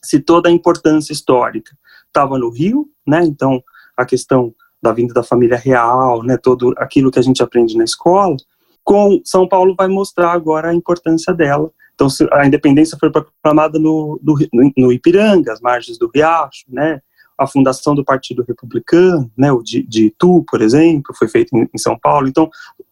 se 0.03 0.19
toda 0.19 0.50
a 0.50 0.51
importância 0.51 1.13
histórica 1.13 1.75
estava 2.07 2.38
no 2.38 2.50
Rio, 2.50 2.89
né? 3.07 3.23
Então, 3.23 3.61
a 3.95 4.05
questão 4.05 4.53
da 4.81 4.91
vinda 4.91 5.13
da 5.13 5.23
família 5.23 5.57
real, 5.57 6.23
né? 6.23 6.38
Todo 6.38 6.73
aquilo 6.77 7.11
que 7.11 7.19
a 7.19 7.21
gente 7.21 7.41
aprende 7.43 7.77
na 7.77 7.83
escola, 7.83 8.35
com 8.83 9.21
São 9.23 9.47
Paulo 9.47 9.75
vai 9.77 9.88
mostrar 9.88 10.31
agora 10.31 10.69
a 10.69 10.73
importância 10.73 11.33
dela. 11.33 11.71
Então, 11.93 12.07
a 12.31 12.45
independência 12.45 12.97
foi 13.00 13.11
proclamada 13.11 13.77
no, 13.77 14.19
no, 14.23 14.35
no 14.75 14.91
Ipiranga, 14.91 15.53
as 15.53 15.61
margens 15.61 15.97
do 15.97 16.09
Riacho, 16.13 16.65
né? 16.67 17.01
A 17.38 17.47
fundação 17.47 17.95
do 17.95 18.03
Partido 18.03 18.43
Republicano, 18.47 19.31
né? 19.38 19.51
O 19.51 19.61
de, 19.61 19.83
de 19.83 20.07
Itu, 20.07 20.43
por 20.50 20.61
exemplo, 20.61 21.15
foi 21.15 21.27
feito 21.27 21.55
em, 21.55 21.69
em 21.73 21.77
São 21.77 21.97
Paulo. 21.97 22.27
Então, 22.27 22.50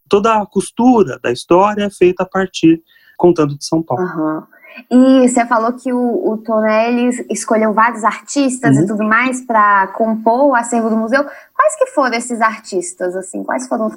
toda 0.08 0.36
a 0.36 0.46
costura 0.46 1.20
da 1.20 1.32
história 1.32 1.84
é 1.84 1.90
feita 1.90 2.24
a 2.24 2.26
partir 2.26 2.82
contando 3.20 3.56
de 3.56 3.66
São 3.66 3.84
Paulo. 3.84 4.04
Uhum. 4.04 4.44
E 4.90 5.28
você 5.28 5.46
falou 5.46 5.74
que 5.74 5.92
o, 5.92 6.32
o 6.32 6.38
Tonelli 6.38 7.10
escolheu 7.30 7.74
vários 7.74 8.04
artistas 8.04 8.78
uhum. 8.78 8.84
e 8.84 8.88
tudo 8.88 9.04
mais 9.04 9.42
para 9.46 9.88
compor 9.88 10.46
o 10.46 10.56
acervo 10.56 10.90
do 10.90 10.96
museu. 10.96 11.24
Quais 11.54 11.76
que 11.78 11.88
foram 11.88 12.16
esses 12.16 12.40
artistas, 12.40 13.16
assim? 13.16 13.44
Quais 13.44 13.68
foram 13.68 13.88
os? 13.88 13.96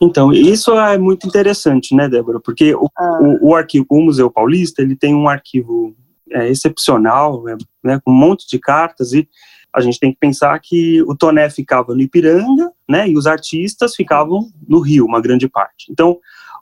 Então, 0.00 0.32
isso 0.32 0.72
é 0.78 0.98
muito 0.98 1.26
interessante, 1.26 1.94
né, 1.94 2.08
Débora? 2.08 2.40
Porque 2.40 2.74
o, 2.74 2.88
ah. 2.96 3.18
o, 3.20 3.50
o 3.50 3.54
arquivo, 3.54 3.86
o 3.90 4.00
Museu 4.00 4.30
Paulista, 4.30 4.82
ele 4.82 4.96
tem 4.96 5.14
um 5.14 5.28
arquivo 5.28 5.94
é, 6.30 6.48
excepcional, 6.48 7.48
é, 7.48 7.56
né, 7.82 8.00
com 8.04 8.10
um 8.10 8.14
monte 8.14 8.46
de 8.48 8.58
cartas 8.58 9.12
e 9.12 9.28
a 9.72 9.80
gente 9.80 10.00
tem 10.00 10.12
que 10.12 10.18
pensar 10.18 10.58
que 10.60 11.02
o 11.02 11.14
Toné 11.14 11.48
ficava 11.50 11.94
no 11.94 12.00
Ipiranga, 12.00 12.72
né, 12.88 13.08
e 13.08 13.16
os 13.16 13.26
artistas 13.26 13.94
ficavam 13.94 14.48
no 14.66 14.80
Rio, 14.80 15.04
uma 15.04 15.20
grande 15.20 15.48
parte. 15.48 15.86
Então, 15.90 16.18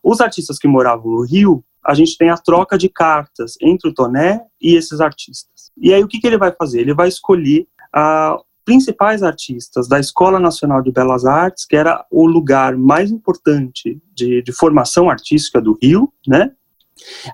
os 0.08 0.20
artistas 0.20 0.56
que 0.56 0.68
moravam 0.68 1.10
no 1.10 1.24
Rio, 1.24 1.64
a 1.84 1.92
gente 1.92 2.16
tem 2.16 2.30
a 2.30 2.38
troca 2.38 2.78
de 2.78 2.88
cartas 2.88 3.54
entre 3.60 3.90
o 3.90 3.92
Toné 3.92 4.40
e 4.62 4.76
esses 4.76 5.00
artistas. 5.00 5.72
E 5.76 5.92
aí 5.92 6.02
o 6.02 6.06
que, 6.06 6.20
que 6.20 6.26
ele 6.28 6.38
vai 6.38 6.52
fazer? 6.52 6.80
Ele 6.80 6.94
vai 6.94 7.08
escolher 7.08 7.66
a 7.92 8.38
principais 8.64 9.24
artistas 9.24 9.88
da 9.88 9.98
Escola 9.98 10.38
Nacional 10.38 10.80
de 10.80 10.92
Belas 10.92 11.24
Artes, 11.24 11.64
que 11.64 11.74
era 11.74 12.06
o 12.08 12.24
lugar 12.24 12.76
mais 12.76 13.10
importante 13.10 14.00
de, 14.14 14.42
de 14.42 14.52
formação 14.52 15.10
artística 15.10 15.60
do 15.60 15.76
Rio, 15.82 16.12
né? 16.26 16.52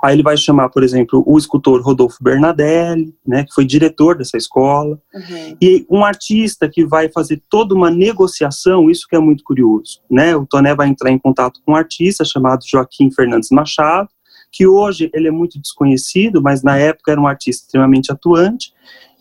Aí 0.02 0.14
ele 0.14 0.22
vai 0.22 0.36
chamar, 0.36 0.68
por 0.68 0.82
exemplo, 0.82 1.22
o 1.26 1.38
escultor 1.38 1.80
Rodolfo 1.82 2.22
Bernadelli, 2.22 3.14
né, 3.26 3.44
que 3.44 3.54
foi 3.54 3.64
diretor 3.64 4.16
dessa 4.16 4.36
escola, 4.36 4.98
uhum. 5.14 5.56
e 5.60 5.86
um 5.90 6.04
artista 6.04 6.68
que 6.68 6.84
vai 6.84 7.08
fazer 7.08 7.42
toda 7.48 7.74
uma 7.74 7.90
negociação, 7.90 8.90
isso 8.90 9.06
que 9.08 9.16
é 9.16 9.20
muito 9.20 9.44
curioso, 9.44 10.00
né? 10.10 10.34
O 10.34 10.46
Toné 10.46 10.74
vai 10.74 10.88
entrar 10.88 11.10
em 11.10 11.18
contato 11.18 11.60
com 11.64 11.72
um 11.72 11.76
artista 11.76 12.24
chamado 12.24 12.64
Joaquim 12.66 13.10
Fernandes 13.10 13.50
Machado, 13.50 14.08
que 14.50 14.66
hoje 14.66 15.10
ele 15.14 15.28
é 15.28 15.30
muito 15.30 15.60
desconhecido, 15.60 16.42
mas 16.42 16.62
na 16.62 16.76
época 16.76 17.12
era 17.12 17.20
um 17.20 17.26
artista 17.26 17.64
extremamente 17.64 18.12
atuante, 18.12 18.72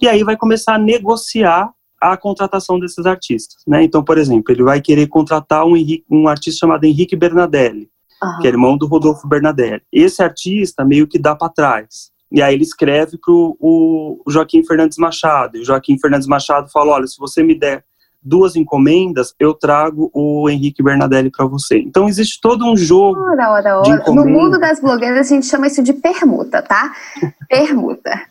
e 0.02 0.08
aí 0.08 0.24
vai 0.24 0.36
começar 0.36 0.76
a 0.76 0.80
negociar 0.80 1.72
a 2.02 2.18
contratação 2.18 2.80
desses 2.80 3.06
artistas, 3.06 3.62
né? 3.68 3.84
Então, 3.84 4.04
por 4.04 4.18
exemplo, 4.18 4.52
ele 4.52 4.64
vai 4.64 4.82
querer 4.82 5.08
contratar 5.08 5.66
um, 5.66 5.74
um 6.10 6.28
artista 6.28 6.62
chamado 6.62 6.84
Henrique 6.84 7.16
Bernadelli, 7.16 7.91
uhum. 8.22 8.40
que 8.40 8.48
é 8.48 8.52
irmão 8.52 8.78
do 8.78 8.88
Rodolfo 8.88 9.28
Bernadelli. 9.28 9.82
Esse 9.92 10.22
artista 10.22 10.86
meio 10.86 11.08
que 11.08 11.20
dá 11.20 11.36
para 11.36 11.52
trás. 11.52 12.12
E 12.32 12.42
aí 12.42 12.54
ele 12.54 12.64
escreve 12.64 13.18
para 13.18 13.34
o 13.34 14.22
Joaquim 14.28 14.64
Fernandes 14.64 14.98
Machado. 14.98 15.58
E 15.58 15.62
o 15.62 15.66
Joaquim 15.66 16.00
Fernandes 16.00 16.28
Machado 16.28 16.72
fala: 16.72 16.94
olha, 16.94 17.08
se 17.08 17.18
você 17.20 17.44
me 17.44 17.54
der 17.54 17.84
duas 18.24 18.56
encomendas, 18.56 19.34
eu 19.40 19.54
trago 19.54 20.10
o 20.14 20.50
Henrique 20.50 20.84
Bernadelli 20.84 21.30
para 21.32 21.46
você. 21.46 21.80
Então 21.80 22.08
existe 22.08 22.40
todo 22.40 22.66
um 22.66 22.78
jogo. 22.78 23.20
Ora, 23.20 23.52
ora, 23.52 23.80
ora. 23.80 24.12
No 24.14 24.26
mundo 24.26 24.60
das 24.60 24.80
blogueiras 24.80 25.28
a 25.28 25.36
gente 25.36 25.48
chama 25.48 25.68
isso 25.68 25.82
de 25.82 25.94
permuta, 25.94 26.62
tá? 26.62 26.94
permuta. 27.50 28.22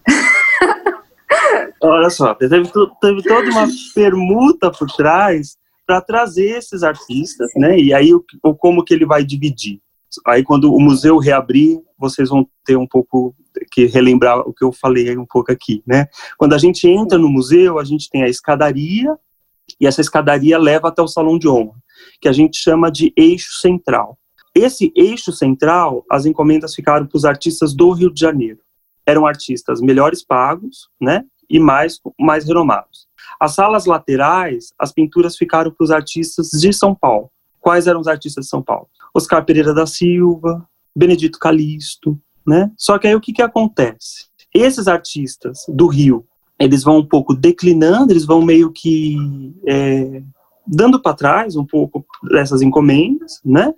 Olha 1.82 2.10
só, 2.10 2.34
teve, 2.34 2.56
teve 3.00 3.22
toda 3.22 3.50
uma 3.50 3.66
permuta 3.94 4.70
por 4.70 4.88
trás 4.92 5.56
para 5.90 6.00
trazer 6.00 6.56
esses 6.56 6.84
artistas, 6.84 7.50
né? 7.56 7.76
E 7.76 7.92
aí 7.92 8.14
o, 8.14 8.24
como 8.54 8.84
que 8.84 8.94
ele 8.94 9.04
vai 9.04 9.24
dividir? 9.24 9.80
Aí 10.24 10.44
quando 10.44 10.72
o 10.72 10.78
museu 10.78 11.18
reabrir, 11.18 11.80
vocês 11.98 12.28
vão 12.28 12.48
ter 12.64 12.76
um 12.76 12.86
pouco 12.86 13.34
que 13.72 13.86
relembrar 13.86 14.38
o 14.38 14.54
que 14.54 14.62
eu 14.62 14.70
falei 14.70 15.18
um 15.18 15.26
pouco 15.26 15.50
aqui, 15.50 15.82
né? 15.84 16.06
Quando 16.38 16.54
a 16.54 16.58
gente 16.58 16.86
entra 16.86 17.18
no 17.18 17.28
museu, 17.28 17.80
a 17.80 17.84
gente 17.84 18.08
tem 18.08 18.22
a 18.22 18.28
escadaria, 18.28 19.12
e 19.80 19.86
essa 19.86 20.00
escadaria 20.00 20.56
leva 20.58 20.86
até 20.86 21.02
o 21.02 21.08
salão 21.08 21.36
de 21.36 21.48
honra, 21.48 21.74
que 22.20 22.28
a 22.28 22.32
gente 22.32 22.56
chama 22.56 22.88
de 22.88 23.12
eixo 23.16 23.54
central. 23.54 24.16
Esse 24.54 24.92
eixo 24.94 25.32
central, 25.32 26.04
as 26.08 26.24
encomendas 26.24 26.72
ficaram 26.72 27.04
para 27.04 27.16
os 27.16 27.24
artistas 27.24 27.74
do 27.74 27.90
Rio 27.90 28.14
de 28.14 28.20
Janeiro. 28.20 28.60
Eram 29.04 29.26
artistas 29.26 29.80
melhores 29.80 30.24
pagos, 30.24 30.88
né, 31.00 31.24
e 31.48 31.58
mais 31.58 31.98
mais 32.16 32.46
renomados. 32.46 33.09
As 33.40 33.54
salas 33.54 33.86
laterais, 33.86 34.72
as 34.78 34.92
pinturas 34.92 35.36
ficaram 35.36 35.70
para 35.70 35.82
os 35.82 35.90
artistas 35.90 36.50
de 36.50 36.72
São 36.72 36.94
Paulo. 36.94 37.30
Quais 37.58 37.86
eram 37.86 38.00
os 38.00 38.06
artistas 38.06 38.44
de 38.44 38.50
São 38.50 38.62
Paulo? 38.62 38.86
Oscar 39.14 39.44
Pereira 39.44 39.72
da 39.72 39.86
Silva, 39.86 40.68
Benedito 40.94 41.38
Calixto, 41.38 42.20
né? 42.46 42.70
Só 42.76 42.98
que 42.98 43.06
aí 43.06 43.14
o 43.14 43.20
que 43.20 43.32
que 43.32 43.42
acontece? 43.42 44.26
Esses 44.52 44.86
artistas 44.86 45.64
do 45.68 45.86
Rio 45.86 46.26
eles 46.60 46.84
vão 46.84 46.98
um 46.98 47.06
pouco 47.06 47.34
declinando, 47.34 48.12
eles 48.12 48.26
vão 48.26 48.42
meio 48.42 48.70
que 48.70 49.16
é, 49.66 50.22
dando 50.66 51.00
para 51.00 51.16
trás 51.16 51.56
um 51.56 51.64
pouco 51.64 52.04
dessas 52.30 52.60
encomendas, 52.60 53.40
né? 53.42 53.72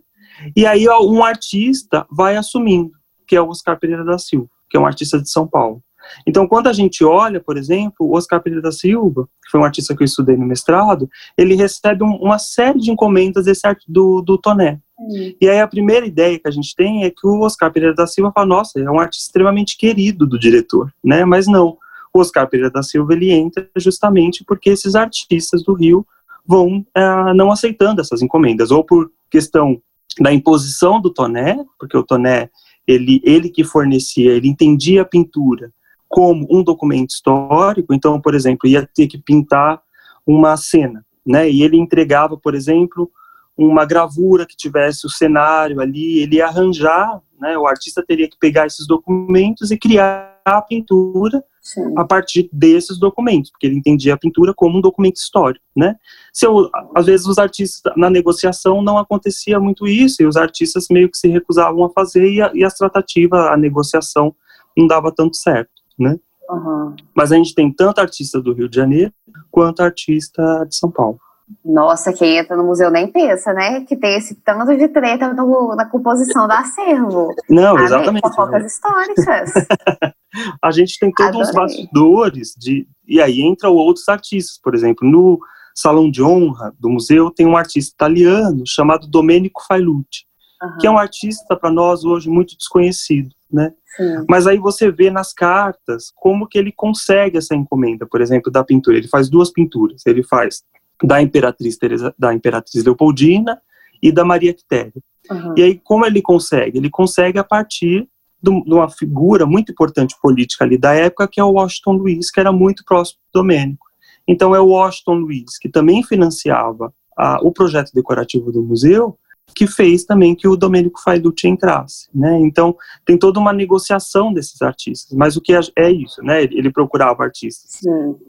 E 0.56 0.66
aí 0.66 0.88
um 0.88 1.22
artista 1.22 2.04
vai 2.10 2.36
assumindo, 2.36 2.90
que 3.24 3.36
é 3.36 3.40
o 3.40 3.48
Oscar 3.48 3.78
Pereira 3.78 4.04
da 4.04 4.18
Silva, 4.18 4.50
que 4.68 4.76
é 4.76 4.80
um 4.80 4.86
artista 4.86 5.20
de 5.20 5.30
São 5.30 5.46
Paulo. 5.46 5.80
Então, 6.26 6.46
quando 6.46 6.68
a 6.68 6.72
gente 6.72 7.04
olha, 7.04 7.40
por 7.40 7.56
exemplo, 7.56 7.94
o 8.00 8.16
Oscar 8.16 8.42
Pereira 8.42 8.62
da 8.62 8.72
Silva, 8.72 9.28
que 9.44 9.50
foi 9.50 9.60
um 9.60 9.64
artista 9.64 9.94
que 9.96 10.02
eu 10.02 10.06
estudei 10.06 10.36
no 10.36 10.46
mestrado, 10.46 11.08
ele 11.36 11.54
recebe 11.54 12.02
um, 12.04 12.16
uma 12.16 12.38
série 12.38 12.78
de 12.78 12.90
encomendas 12.90 13.44
desse 13.44 13.62
do, 13.86 14.22
do 14.22 14.38
Toné. 14.38 14.80
Uhum. 14.98 15.34
E 15.40 15.48
aí 15.48 15.60
a 15.60 15.66
primeira 15.66 16.06
ideia 16.06 16.38
que 16.38 16.48
a 16.48 16.50
gente 16.50 16.74
tem 16.74 17.04
é 17.04 17.10
que 17.10 17.26
o 17.26 17.40
Oscar 17.40 17.72
Pereira 17.72 17.94
da 17.94 18.06
Silva 18.06 18.32
fala, 18.32 18.46
nossa, 18.46 18.80
é 18.80 18.90
um 18.90 19.00
artista 19.00 19.26
extremamente 19.26 19.76
querido 19.76 20.26
do 20.26 20.38
diretor, 20.38 20.92
né? 21.04 21.24
Mas 21.24 21.46
não, 21.46 21.76
o 22.14 22.20
Oscar 22.20 22.48
Pereira 22.48 22.70
da 22.70 22.82
Silva 22.82 23.12
ele 23.12 23.30
entra 23.30 23.68
justamente 23.76 24.44
porque 24.44 24.70
esses 24.70 24.94
artistas 24.94 25.62
do 25.62 25.74
Rio 25.74 26.06
vão 26.46 26.84
é, 26.94 27.34
não 27.34 27.50
aceitando 27.50 28.00
essas 28.00 28.22
encomendas, 28.22 28.70
ou 28.70 28.84
por 28.84 29.10
questão 29.30 29.80
da 30.20 30.32
imposição 30.32 31.00
do 31.00 31.10
Toné, 31.10 31.56
porque 31.78 31.96
o 31.96 32.02
Toné, 32.02 32.50
ele, 32.86 33.20
ele 33.24 33.48
que 33.48 33.64
fornecia, 33.64 34.32
ele 34.32 34.48
entendia 34.48 35.02
a 35.02 35.06
pintura 35.06 35.72
como 36.12 36.46
um 36.50 36.62
documento 36.62 37.08
histórico, 37.08 37.94
então, 37.94 38.20
por 38.20 38.34
exemplo, 38.34 38.68
ia 38.68 38.86
ter 38.94 39.06
que 39.06 39.16
pintar 39.16 39.80
uma 40.26 40.58
cena, 40.58 41.02
né, 41.26 41.50
e 41.50 41.62
ele 41.62 41.78
entregava, 41.78 42.36
por 42.36 42.54
exemplo, 42.54 43.10
uma 43.56 43.86
gravura 43.86 44.44
que 44.44 44.54
tivesse 44.54 45.06
o 45.06 45.10
cenário 45.10 45.80
ali, 45.80 46.18
ele 46.18 46.36
ia 46.36 46.46
arranjar, 46.46 47.18
né, 47.40 47.56
o 47.56 47.66
artista 47.66 48.04
teria 48.06 48.28
que 48.28 48.36
pegar 48.38 48.66
esses 48.66 48.86
documentos 48.86 49.70
e 49.70 49.78
criar 49.78 50.38
a 50.44 50.60
pintura 50.60 51.42
Sim. 51.62 51.94
a 51.96 52.04
partir 52.04 52.46
desses 52.52 52.98
documentos, 52.98 53.50
porque 53.50 53.66
ele 53.66 53.76
entendia 53.76 54.12
a 54.12 54.18
pintura 54.18 54.52
como 54.52 54.76
um 54.76 54.82
documento 54.82 55.16
histórico, 55.16 55.64
né? 55.74 55.94
Se 56.32 56.44
eu, 56.44 56.68
às 56.94 57.06
vezes 57.06 57.26
os 57.26 57.38
artistas 57.38 57.92
na 57.96 58.10
negociação 58.10 58.82
não 58.82 58.98
acontecia 58.98 59.60
muito 59.60 59.86
isso 59.86 60.20
e 60.20 60.26
os 60.26 60.36
artistas 60.36 60.88
meio 60.90 61.08
que 61.08 61.16
se 61.16 61.28
recusavam 61.28 61.84
a 61.84 61.90
fazer 61.90 62.28
e 62.28 62.42
a, 62.42 62.50
e 62.52 62.64
a 62.64 62.70
tratativa, 62.70 63.52
a 63.52 63.56
negociação 63.56 64.34
não 64.76 64.88
dava 64.88 65.12
tanto 65.12 65.36
certo, 65.36 65.81
né? 65.98 66.16
Uhum. 66.48 66.94
Mas 67.14 67.32
a 67.32 67.36
gente 67.36 67.54
tem 67.54 67.72
tanto 67.72 68.00
artista 68.00 68.40
do 68.40 68.52
Rio 68.52 68.68
de 68.68 68.76
Janeiro 68.76 69.12
quanto 69.50 69.82
artista 69.82 70.64
de 70.68 70.76
São 70.76 70.90
Paulo. 70.90 71.18
Nossa, 71.64 72.12
quem 72.12 72.38
entra 72.38 72.56
no 72.56 72.64
museu 72.64 72.90
nem 72.90 73.06
pensa, 73.06 73.52
né? 73.52 73.84
Que 73.84 73.96
tem 73.96 74.16
esse 74.16 74.34
tanto 74.36 74.76
de 74.76 74.88
treta 74.88 75.32
no, 75.34 75.74
na 75.76 75.84
composição 75.84 76.46
do 76.46 76.52
acervo. 76.52 77.34
Não, 77.48 77.76
ah, 77.76 77.82
exatamente. 77.82 78.26
Fofocas 78.28 78.72
históricas. 78.72 79.52
a 80.62 80.70
gente 80.70 80.98
tem 80.98 81.12
todos 81.12 81.48
Adorei. 81.48 81.48
os 81.48 81.54
bastidores 81.54 82.54
de 82.58 82.86
e 83.06 83.20
aí 83.20 83.42
entram 83.42 83.74
outros 83.74 84.08
artistas, 84.08 84.58
por 84.62 84.74
exemplo, 84.74 85.06
no 85.06 85.38
salão 85.74 86.10
de 86.10 86.22
honra 86.22 86.72
do 86.78 86.88
museu 86.88 87.30
tem 87.30 87.46
um 87.46 87.56
artista 87.56 87.92
italiano 87.94 88.62
chamado 88.66 89.06
Domenico 89.06 89.62
Failucci, 89.66 90.24
uhum. 90.62 90.78
que 90.78 90.86
é 90.86 90.90
um 90.90 90.98
artista 90.98 91.56
para 91.56 91.70
nós 91.70 92.04
hoje 92.04 92.28
muito 92.28 92.56
desconhecido, 92.56 93.34
né? 93.52 93.72
Sim. 93.96 94.24
Mas 94.28 94.46
aí 94.46 94.58
você 94.58 94.90
vê 94.90 95.10
nas 95.10 95.32
cartas 95.32 96.12
como 96.16 96.46
que 96.46 96.58
ele 96.58 96.72
consegue 96.72 97.38
essa 97.38 97.54
encomenda, 97.54 98.06
por 98.06 98.20
exemplo, 98.20 98.50
da 98.50 98.64
pintura. 98.64 98.96
Ele 98.96 99.08
faz 99.08 99.28
duas 99.28 99.50
pinturas. 99.50 100.02
Ele 100.06 100.22
faz 100.22 100.62
da 101.02 101.20
Imperatriz 101.20 101.76
Teresa, 101.76 102.14
da 102.18 102.32
Imperatriz 102.32 102.84
Leopoldina 102.84 103.60
e 104.02 104.10
da 104.12 104.24
Maria 104.24 104.54
Quitéria. 104.54 104.92
Uhum. 105.30 105.54
E 105.56 105.62
aí 105.62 105.80
como 105.82 106.06
ele 106.06 106.22
consegue? 106.22 106.78
Ele 106.78 106.90
consegue 106.90 107.38
a 107.38 107.44
partir 107.44 108.08
de 108.42 108.50
uma 108.50 108.88
figura 108.88 109.46
muito 109.46 109.70
importante 109.70 110.16
política 110.20 110.64
ali 110.64 110.76
da 110.76 110.92
época, 110.92 111.28
que 111.28 111.40
é 111.40 111.44
o 111.44 111.52
Washington 111.52 111.92
Luiz, 111.92 112.30
que 112.30 112.40
era 112.40 112.50
muito 112.50 112.84
próximo 112.84 113.20
do 113.32 113.40
Domênico. 113.40 113.86
Então 114.26 114.54
é 114.54 114.60
o 114.60 114.68
Washington 114.68 115.14
Luiz, 115.14 115.58
que 115.58 115.68
também 115.68 116.02
financiava 116.02 116.92
a, 117.16 117.38
o 117.42 117.52
projeto 117.52 117.92
decorativo 117.94 118.50
do 118.50 118.62
museu, 118.62 119.16
que 119.54 119.66
fez 119.66 120.04
também 120.04 120.34
que 120.34 120.48
o 120.48 120.56
Domênico 120.56 121.00
Faiducci 121.02 121.46
entrasse, 121.46 122.08
né? 122.14 122.38
Então 122.40 122.76
tem 123.04 123.18
toda 123.18 123.38
uma 123.38 123.52
negociação 123.52 124.32
desses 124.32 124.62
artistas, 124.62 125.16
mas 125.16 125.36
o 125.36 125.40
que 125.40 125.54
é, 125.54 125.60
é 125.76 125.90
isso, 125.90 126.22
né? 126.22 126.42
Ele 126.44 126.70
procurava 126.70 127.22
artistas, 127.22 127.80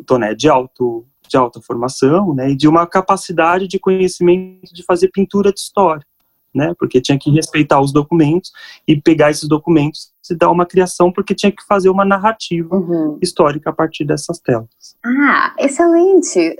Toné, 0.06 0.34
de 0.34 0.50
alto 0.50 1.06
de 1.28 1.38
alta 1.38 1.62
formação, 1.62 2.34
né? 2.34 2.52
E 2.52 2.56
de 2.56 2.68
uma 2.68 2.86
capacidade 2.86 3.68
de 3.68 3.80
conhecimento 3.80 4.74
de 4.74 4.84
fazer 4.84 5.10
pintura 5.10 5.52
de 5.52 5.60
história 5.60 6.06
né? 6.54 6.74
Porque 6.78 7.02
tinha 7.02 7.18
que 7.18 7.32
respeitar 7.32 7.82
os 7.82 7.92
documentos 7.92 8.52
e 8.88 9.00
pegar 9.00 9.32
esses 9.32 9.48
documentos 9.48 10.12
e 10.30 10.36
dar 10.36 10.52
uma 10.52 10.66
criação, 10.66 11.12
porque 11.12 11.34
tinha 11.34 11.52
que 11.52 11.64
fazer 11.66 11.90
uma 11.90 12.06
narrativa 12.06 12.76
uhum. 12.76 13.18
histórica 13.22 13.72
a 13.72 13.74
partir 13.74 14.06
dessas 14.06 14.40
telas. 14.40 14.96
Ah, 15.04 15.54
excelente 15.58 16.56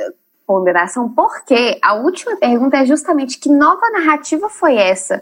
ponderação, 0.46 1.10
porque 1.10 1.80
a 1.82 1.94
última 1.94 2.36
pergunta 2.38 2.78
é 2.78 2.86
justamente 2.86 3.40
que 3.40 3.50
nova 3.50 3.90
narrativa 3.92 4.50
foi 4.50 4.76
essa 4.76 5.22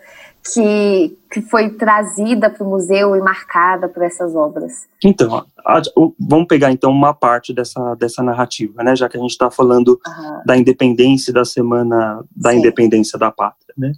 que, 0.54 1.18
que 1.32 1.42
foi 1.42 1.70
trazida 1.70 2.50
para 2.50 2.66
o 2.66 2.70
museu 2.70 3.16
e 3.16 3.20
marcada 3.20 3.88
por 3.88 4.02
essas 4.02 4.36
obras? 4.36 4.88
Então, 5.04 5.46
a, 5.66 5.78
a, 5.78 5.82
vamos 6.20 6.48
pegar 6.48 6.72
então 6.72 6.92
uma 6.92 7.14
parte 7.14 7.54
dessa, 7.54 7.96
dessa 7.96 8.24
narrativa, 8.24 8.84
né? 8.84 8.96
Já 8.96 9.08
que 9.08 9.18
a 9.18 9.20
gente 9.20 9.32
está 9.32 9.52
falando 9.52 10.00
uhum. 10.06 10.42
da 10.46 10.58
independência 10.58 11.32
da 11.32 11.46
semana 11.46 12.24
da 12.36 12.52
Sim. 12.52 12.58
independência 12.58 13.20
da 13.20 13.32
pátria, 13.32 13.74
né? 13.78 13.94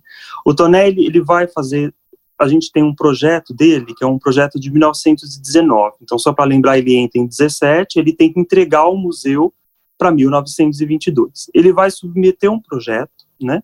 O 0.46 0.54
Tonelli 0.54 1.06
ele 1.06 1.22
vai 1.22 1.48
fazer 1.48 1.94
a 2.40 2.48
gente 2.48 2.72
tem 2.72 2.84
um 2.84 2.94
projeto 2.94 3.54
dele, 3.54 3.94
que 3.96 4.04
é 4.04 4.08
um 4.08 4.20
projeto 4.20 4.60
de 4.60 4.70
1919. 4.70 5.98
Então, 6.02 6.20
só 6.20 6.34
para 6.34 6.44
lembrar, 6.44 6.78
ele 6.78 6.96
entra 6.96 7.22
em 7.22 7.26
17, 7.26 7.98
ele 7.98 8.12
tem 8.12 8.34
que 8.34 8.40
entregar 8.40 8.80
ao 8.80 8.98
museu 8.98 9.54
para 10.04 10.12
1922. 10.12 11.50
Ele 11.54 11.72
vai 11.72 11.90
submeter 11.90 12.52
um 12.52 12.60
projeto, 12.60 13.26
né? 13.42 13.64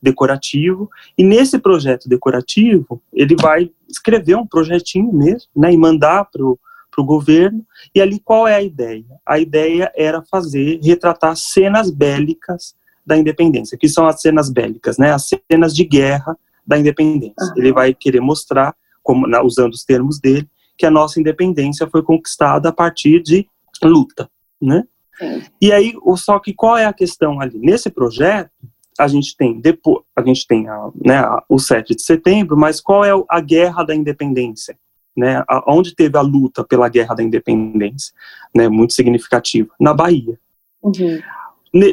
decorativo, 0.00 0.88
e 1.18 1.24
nesse 1.24 1.58
projeto 1.58 2.08
decorativo, 2.08 3.02
ele 3.12 3.34
vai 3.34 3.70
escrever 3.88 4.36
um 4.36 4.46
projetinho 4.46 5.12
mesmo, 5.12 5.50
né, 5.54 5.72
e 5.72 5.76
mandar 5.76 6.24
para 6.30 6.42
o 6.42 7.04
governo, 7.04 7.66
e 7.94 8.00
ali 8.00 8.18
qual 8.20 8.48
é 8.48 8.54
a 8.54 8.62
ideia? 8.62 9.04
A 9.26 9.38
ideia 9.38 9.92
era 9.94 10.22
fazer, 10.22 10.80
retratar 10.82 11.36
cenas 11.36 11.90
bélicas 11.90 12.74
da 13.04 13.18
independência, 13.18 13.76
que 13.76 13.88
são 13.88 14.06
as 14.06 14.20
cenas 14.20 14.48
bélicas, 14.48 14.96
né, 14.96 15.12
as 15.12 15.28
cenas 15.50 15.74
de 15.74 15.84
guerra 15.84 16.38
da 16.66 16.78
independência. 16.78 17.34
Uhum. 17.40 17.52
Ele 17.58 17.72
vai 17.72 17.92
querer 17.92 18.20
mostrar, 18.20 18.74
como, 19.02 19.26
na, 19.26 19.42
usando 19.42 19.74
os 19.74 19.84
termos 19.84 20.18
dele, 20.18 20.48
que 20.78 20.86
a 20.86 20.90
nossa 20.90 21.20
independência 21.20 21.86
foi 21.86 22.02
conquistada 22.02 22.70
a 22.70 22.72
partir 22.72 23.22
de 23.22 23.46
luta, 23.82 24.30
né? 24.60 24.84
Sim. 25.18 25.42
E 25.60 25.72
aí, 25.72 25.94
só 26.16 26.38
que 26.38 26.52
qual 26.52 26.76
é 26.76 26.84
a 26.84 26.92
questão 26.92 27.40
ali? 27.40 27.58
Nesse 27.58 27.90
projeto, 27.90 28.50
a 28.98 29.08
gente 29.08 29.36
tem 29.36 29.60
depois, 29.60 30.02
a 30.14 30.22
gente 30.22 30.46
tem 30.46 30.68
a, 30.68 30.90
né, 30.94 31.22
o 31.48 31.58
7 31.58 31.94
de 31.94 32.02
setembro, 32.02 32.56
mas 32.56 32.80
qual 32.80 33.04
é 33.04 33.10
a 33.28 33.40
guerra 33.40 33.84
da 33.84 33.94
independência? 33.94 34.76
Né, 35.16 35.42
onde 35.66 35.94
teve 35.94 36.18
a 36.18 36.20
luta 36.20 36.62
pela 36.62 36.90
guerra 36.90 37.14
da 37.14 37.22
independência, 37.22 38.12
né, 38.54 38.68
muito 38.68 38.92
significativa, 38.92 39.70
na 39.80 39.94
Bahia. 39.94 40.38
Uhum. 40.82 41.22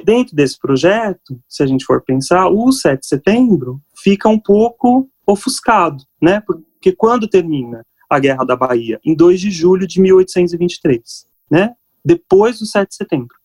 Dentro 0.04 0.36
desse 0.36 0.60
projeto, 0.60 1.40
se 1.48 1.64
a 1.64 1.66
gente 1.66 1.86
for 1.86 2.02
pensar, 2.02 2.50
o 2.50 2.70
7 2.70 3.00
de 3.00 3.08
setembro 3.08 3.82
fica 3.96 4.28
um 4.28 4.38
pouco 4.38 5.10
ofuscado, 5.26 6.04
né, 6.22 6.42
porque 6.46 6.92
quando 6.92 7.26
termina 7.26 7.86
a 8.10 8.20
Guerra 8.20 8.44
da 8.44 8.58
Bahia? 8.58 9.00
Em 9.06 9.16
2 9.16 9.40
de 9.40 9.52
julho 9.52 9.88
de 9.88 10.02
1823, 10.02 11.26
né, 11.50 11.74
depois 12.04 12.60
do 12.60 12.66
7 12.66 12.90
de 12.90 12.96
setembro. 12.96 13.36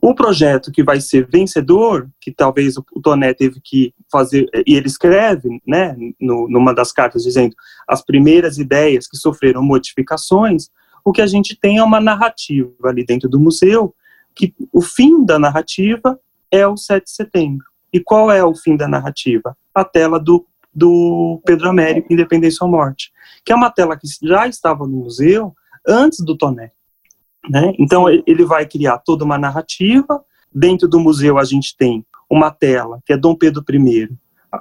O 0.00 0.14
projeto 0.14 0.70
que 0.70 0.82
vai 0.82 1.00
ser 1.00 1.26
vencedor, 1.26 2.10
que 2.20 2.30
talvez 2.30 2.76
o 2.76 2.82
Toné 3.02 3.32
teve 3.32 3.60
que 3.62 3.94
fazer, 4.12 4.46
e 4.66 4.74
ele 4.74 4.86
escreve, 4.86 5.60
né, 5.66 5.96
no, 6.20 6.48
numa 6.48 6.74
das 6.74 6.92
cartas 6.92 7.22
dizendo 7.22 7.54
as 7.88 8.04
primeiras 8.04 8.58
ideias 8.58 9.06
que 9.08 9.16
sofreram 9.16 9.62
modificações, 9.62 10.68
o 11.02 11.12
que 11.12 11.22
a 11.22 11.26
gente 11.26 11.56
tem 11.58 11.78
é 11.78 11.82
uma 11.82 12.00
narrativa 12.00 12.70
ali 12.84 13.04
dentro 13.04 13.28
do 13.28 13.40
museu, 13.40 13.94
que 14.34 14.54
o 14.72 14.82
fim 14.82 15.24
da 15.24 15.38
narrativa 15.38 16.18
é 16.50 16.66
o 16.66 16.76
7 16.76 17.04
de 17.04 17.10
setembro. 17.10 17.64
E 17.92 18.00
qual 18.00 18.30
é 18.30 18.44
o 18.44 18.54
fim 18.54 18.76
da 18.76 18.88
narrativa? 18.88 19.56
A 19.74 19.84
tela 19.84 20.18
do, 20.18 20.46
do 20.74 21.40
Pedro 21.44 21.68
Américo, 21.68 22.12
Independência 22.12 22.64
ou 22.64 22.70
Morte, 22.70 23.12
que 23.44 23.52
é 23.52 23.54
uma 23.54 23.70
tela 23.70 23.96
que 23.96 24.06
já 24.22 24.46
estava 24.46 24.86
no 24.86 24.96
museu 24.98 25.54
antes 25.86 26.20
do 26.20 26.36
Toné. 26.36 26.72
Né? 27.48 27.72
Então, 27.78 28.08
ele 28.08 28.44
vai 28.44 28.66
criar 28.66 28.98
toda 28.98 29.24
uma 29.24 29.38
narrativa. 29.38 30.22
Dentro 30.52 30.88
do 30.88 31.00
museu, 31.00 31.38
a 31.38 31.44
gente 31.44 31.76
tem 31.76 32.04
uma 32.30 32.50
tela 32.50 33.00
que 33.04 33.12
é 33.12 33.16
Dom 33.16 33.34
Pedro 33.34 33.62
I, 33.68 34.08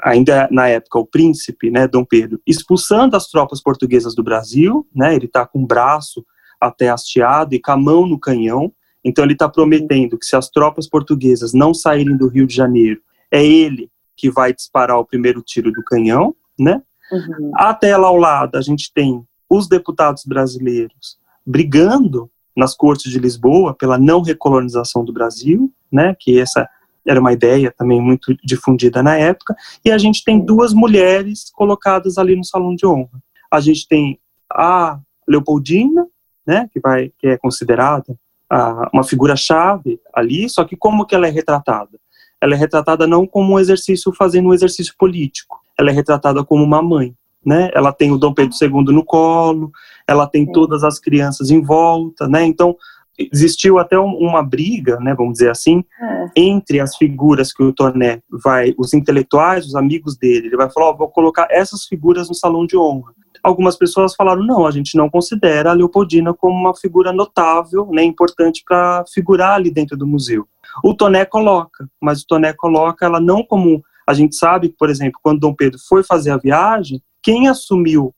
ainda 0.03 0.47
na 0.51 0.67
época 0.67 0.99
o 0.99 1.05
príncipe, 1.05 1.69
né, 1.69 1.87
Dom 1.87 2.03
Pedro, 2.03 2.41
expulsando 2.45 3.15
as 3.15 3.27
tropas 3.27 3.61
portuguesas 3.61 4.15
do 4.15 4.23
Brasil. 4.23 4.87
Né? 4.93 5.15
Ele 5.15 5.25
está 5.25 5.45
com 5.45 5.63
o 5.63 5.67
braço 5.67 6.25
até 6.59 6.89
hasteado 6.89 7.53
e 7.55 7.59
com 7.59 7.71
a 7.71 7.77
mão 7.77 8.05
no 8.05 8.19
canhão. 8.19 8.71
Então, 9.03 9.23
ele 9.23 9.33
está 9.33 9.49
prometendo 9.49 10.17
que 10.17 10.25
se 10.25 10.35
as 10.35 10.49
tropas 10.49 10.87
portuguesas 10.87 11.53
não 11.53 11.73
saírem 11.73 12.17
do 12.17 12.27
Rio 12.27 12.47
de 12.47 12.55
Janeiro, 12.55 13.01
é 13.29 13.45
ele 13.45 13.89
que 14.15 14.29
vai 14.29 14.53
disparar 14.53 14.97
o 14.97 15.05
primeiro 15.05 15.41
tiro 15.41 15.71
do 15.71 15.83
canhão. 15.83 16.35
Né? 16.57 16.81
Uhum. 17.11 17.51
A 17.55 17.73
tela 17.73 18.07
ao 18.07 18.15
lado, 18.15 18.57
a 18.57 18.61
gente 18.61 18.91
tem 18.93 19.25
os 19.49 19.67
deputados 19.67 20.23
brasileiros 20.25 21.17
brigando 21.45 22.29
nas 22.55 22.75
cortes 22.75 23.11
de 23.11 23.19
Lisboa 23.19 23.73
pela 23.73 23.97
não 23.97 24.21
recolonização 24.21 25.03
do 25.03 25.13
Brasil, 25.13 25.71
né, 25.91 26.15
que 26.19 26.39
essa 26.39 26.67
era 27.05 27.19
uma 27.19 27.33
ideia 27.33 27.73
também 27.77 28.01
muito 28.01 28.35
difundida 28.43 29.03
na 29.03 29.17
época, 29.17 29.55
e 29.83 29.91
a 29.91 29.97
gente 29.97 30.23
tem 30.23 30.39
duas 30.39 30.73
mulheres 30.73 31.51
colocadas 31.53 32.17
ali 32.17 32.35
no 32.35 32.45
salão 32.45 32.75
de 32.75 32.85
honra. 32.85 33.21
A 33.51 33.59
gente 33.59 33.87
tem 33.87 34.19
a 34.49 34.99
Leopoldina, 35.27 36.07
né, 36.45 36.69
que 36.71 36.79
vai 36.79 37.11
que 37.19 37.27
é 37.27 37.37
considerada 37.37 38.15
a, 38.49 38.89
uma 38.93 39.03
figura 39.03 39.35
chave 39.35 39.99
ali, 40.13 40.49
só 40.49 40.63
que 40.63 40.75
como 40.75 41.05
que 41.05 41.15
ela 41.15 41.27
é 41.27 41.31
retratada? 41.31 41.99
Ela 42.41 42.55
é 42.55 42.57
retratada 42.57 43.07
não 43.07 43.25
como 43.25 43.53
um 43.53 43.59
exercício 43.59 44.13
fazendo 44.13 44.49
um 44.49 44.53
exercício 44.53 44.93
político, 44.97 45.59
ela 45.77 45.89
é 45.89 45.93
retratada 45.93 46.43
como 46.43 46.63
uma 46.63 46.81
mãe, 46.81 47.15
né? 47.45 47.69
Ela 47.73 47.91
tem 47.91 48.11
o 48.11 48.17
Dom 48.17 48.33
Pedro 48.33 48.55
II 48.61 48.93
no 48.93 49.03
colo, 49.03 49.71
ela 50.07 50.27
tem 50.27 50.51
todas 50.51 50.83
as 50.83 50.99
crianças 50.99 51.49
em 51.49 51.61
volta, 51.61 52.27
né? 52.27 52.45
Então 52.45 52.75
existiu 53.17 53.77
até 53.77 53.99
um, 53.99 54.15
uma 54.17 54.41
briga, 54.41 54.97
né, 54.99 55.13
vamos 55.13 55.33
dizer 55.33 55.51
assim, 55.51 55.83
é. 56.01 56.25
entre 56.35 56.79
as 56.79 56.95
figuras 56.95 57.53
que 57.53 57.61
o 57.61 57.71
Toné 57.71 58.21
vai, 58.43 58.73
os 58.77 58.93
intelectuais, 58.93 59.65
os 59.65 59.75
amigos 59.75 60.17
dele, 60.17 60.47
ele 60.47 60.57
vai 60.57 60.69
falar, 60.69 60.89
oh, 60.89 60.97
vou 60.97 61.07
colocar 61.09 61.47
essas 61.51 61.85
figuras 61.85 62.27
no 62.27 62.35
salão 62.35 62.65
de 62.65 62.75
honra. 62.75 63.13
Algumas 63.43 63.75
pessoas 63.75 64.15
falaram, 64.15 64.43
não, 64.43 64.65
a 64.65 64.71
gente 64.71 64.97
não 64.97 65.09
considera 65.09 65.69
a 65.69 65.73
Leopoldina 65.73 66.33
como 66.33 66.57
uma 66.57 66.75
figura 66.75 67.11
notável, 67.11 67.87
né, 67.91 68.03
importante 68.03 68.63
para 68.65 69.03
figurar 69.13 69.55
ali 69.55 69.69
dentro 69.69 69.97
do 69.97 70.07
museu. 70.07 70.47
O 70.83 70.93
Toné 70.93 71.25
coloca, 71.25 71.87
mas 72.01 72.21
o 72.21 72.25
Toné 72.25 72.53
coloca 72.53 73.05
ela 73.05 73.19
não 73.19 73.43
como 73.43 73.83
a 74.07 74.13
gente 74.13 74.35
sabe, 74.35 74.69
por 74.69 74.89
exemplo, 74.89 75.19
quando 75.21 75.39
Dom 75.39 75.53
Pedro 75.53 75.79
foi 75.87 76.03
fazer 76.03 76.31
a 76.31 76.37
viagem, 76.37 77.01
quem 77.21 77.47
assumiu 77.47 78.13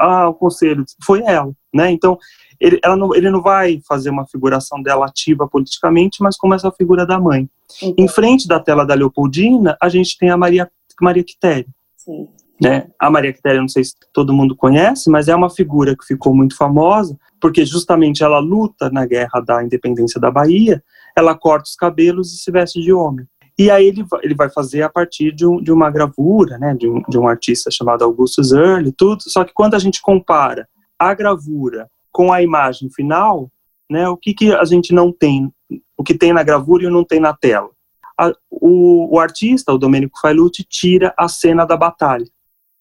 ah, 0.00 0.28
o 0.28 0.34
conselho 0.34 0.84
foi 1.04 1.22
ela, 1.22 1.52
né? 1.74 1.90
Então 1.90 2.18
ele, 2.60 2.80
não, 2.96 3.14
ele 3.14 3.30
não 3.30 3.42
vai 3.42 3.80
fazer 3.88 4.10
uma 4.10 4.26
figuração 4.26 4.80
dela 4.80 5.06
ativa 5.06 5.48
politicamente, 5.48 6.22
mas 6.22 6.36
como 6.36 6.54
essa 6.54 6.70
figura 6.70 7.04
da 7.04 7.18
mãe. 7.18 7.48
Uhum. 7.82 7.94
Em 7.98 8.08
frente 8.08 8.46
da 8.46 8.60
tela 8.60 8.86
da 8.86 8.94
Leopoldina, 8.94 9.76
a 9.80 9.88
gente 9.88 10.16
tem 10.16 10.30
a 10.30 10.36
Maria 10.36 10.70
Maria 11.00 11.24
Quitéria. 11.24 11.66
Sim. 11.96 12.28
Né? 12.60 12.86
A 12.98 13.10
Maria 13.10 13.32
Quitéria, 13.32 13.60
não 13.60 13.68
sei 13.68 13.82
se 13.82 13.94
todo 14.12 14.32
mundo 14.32 14.54
conhece, 14.54 15.10
mas 15.10 15.26
é 15.26 15.34
uma 15.34 15.50
figura 15.50 15.96
que 15.96 16.06
ficou 16.06 16.32
muito 16.32 16.56
famosa, 16.56 17.18
porque 17.40 17.64
justamente 17.64 18.22
ela 18.22 18.38
luta 18.38 18.88
na 18.90 19.04
guerra 19.04 19.40
da 19.40 19.64
independência 19.64 20.20
da 20.20 20.30
Bahia, 20.30 20.80
ela 21.16 21.34
corta 21.34 21.64
os 21.68 21.74
cabelos 21.74 22.32
e 22.32 22.36
se 22.36 22.50
veste 22.52 22.80
de 22.80 22.92
homem. 22.92 23.26
E 23.62 23.70
aí 23.70 23.86
ele, 23.86 24.04
ele 24.22 24.34
vai 24.34 24.50
fazer 24.50 24.82
a 24.82 24.88
partir 24.88 25.32
de, 25.32 25.46
um, 25.46 25.62
de 25.62 25.70
uma 25.70 25.90
gravura, 25.90 26.58
né, 26.58 26.74
de 26.74 26.88
um, 26.88 27.02
de 27.08 27.18
um 27.18 27.28
artista 27.28 27.70
chamado 27.70 28.02
Augustus 28.02 28.52
Early, 28.52 28.92
tudo. 28.92 29.22
Só 29.22 29.44
que 29.44 29.52
quando 29.52 29.74
a 29.74 29.78
gente 29.78 30.00
compara 30.02 30.68
a 30.98 31.14
gravura 31.14 31.88
com 32.12 32.32
a 32.32 32.42
imagem 32.42 32.90
final, 32.90 33.50
né? 33.90 34.08
O 34.08 34.16
que, 34.16 34.32
que 34.34 34.52
a 34.52 34.64
gente 34.64 34.92
não 34.92 35.12
tem, 35.12 35.52
o 35.96 36.02
que 36.02 36.14
tem 36.14 36.32
na 36.32 36.42
gravura 36.42 36.84
e 36.84 36.90
não 36.90 37.04
tem 37.04 37.20
na 37.20 37.34
tela. 37.34 37.70
A, 38.18 38.32
o, 38.50 39.14
o, 39.14 39.18
artista, 39.18 39.72
o 39.72 39.78
Domenico 39.78 40.18
Failucci, 40.20 40.64
tira 40.64 41.14
a 41.16 41.28
cena 41.28 41.64
da 41.64 41.76
batalha, 41.76 42.26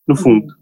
no 0.08 0.15
fundo. 0.15 0.54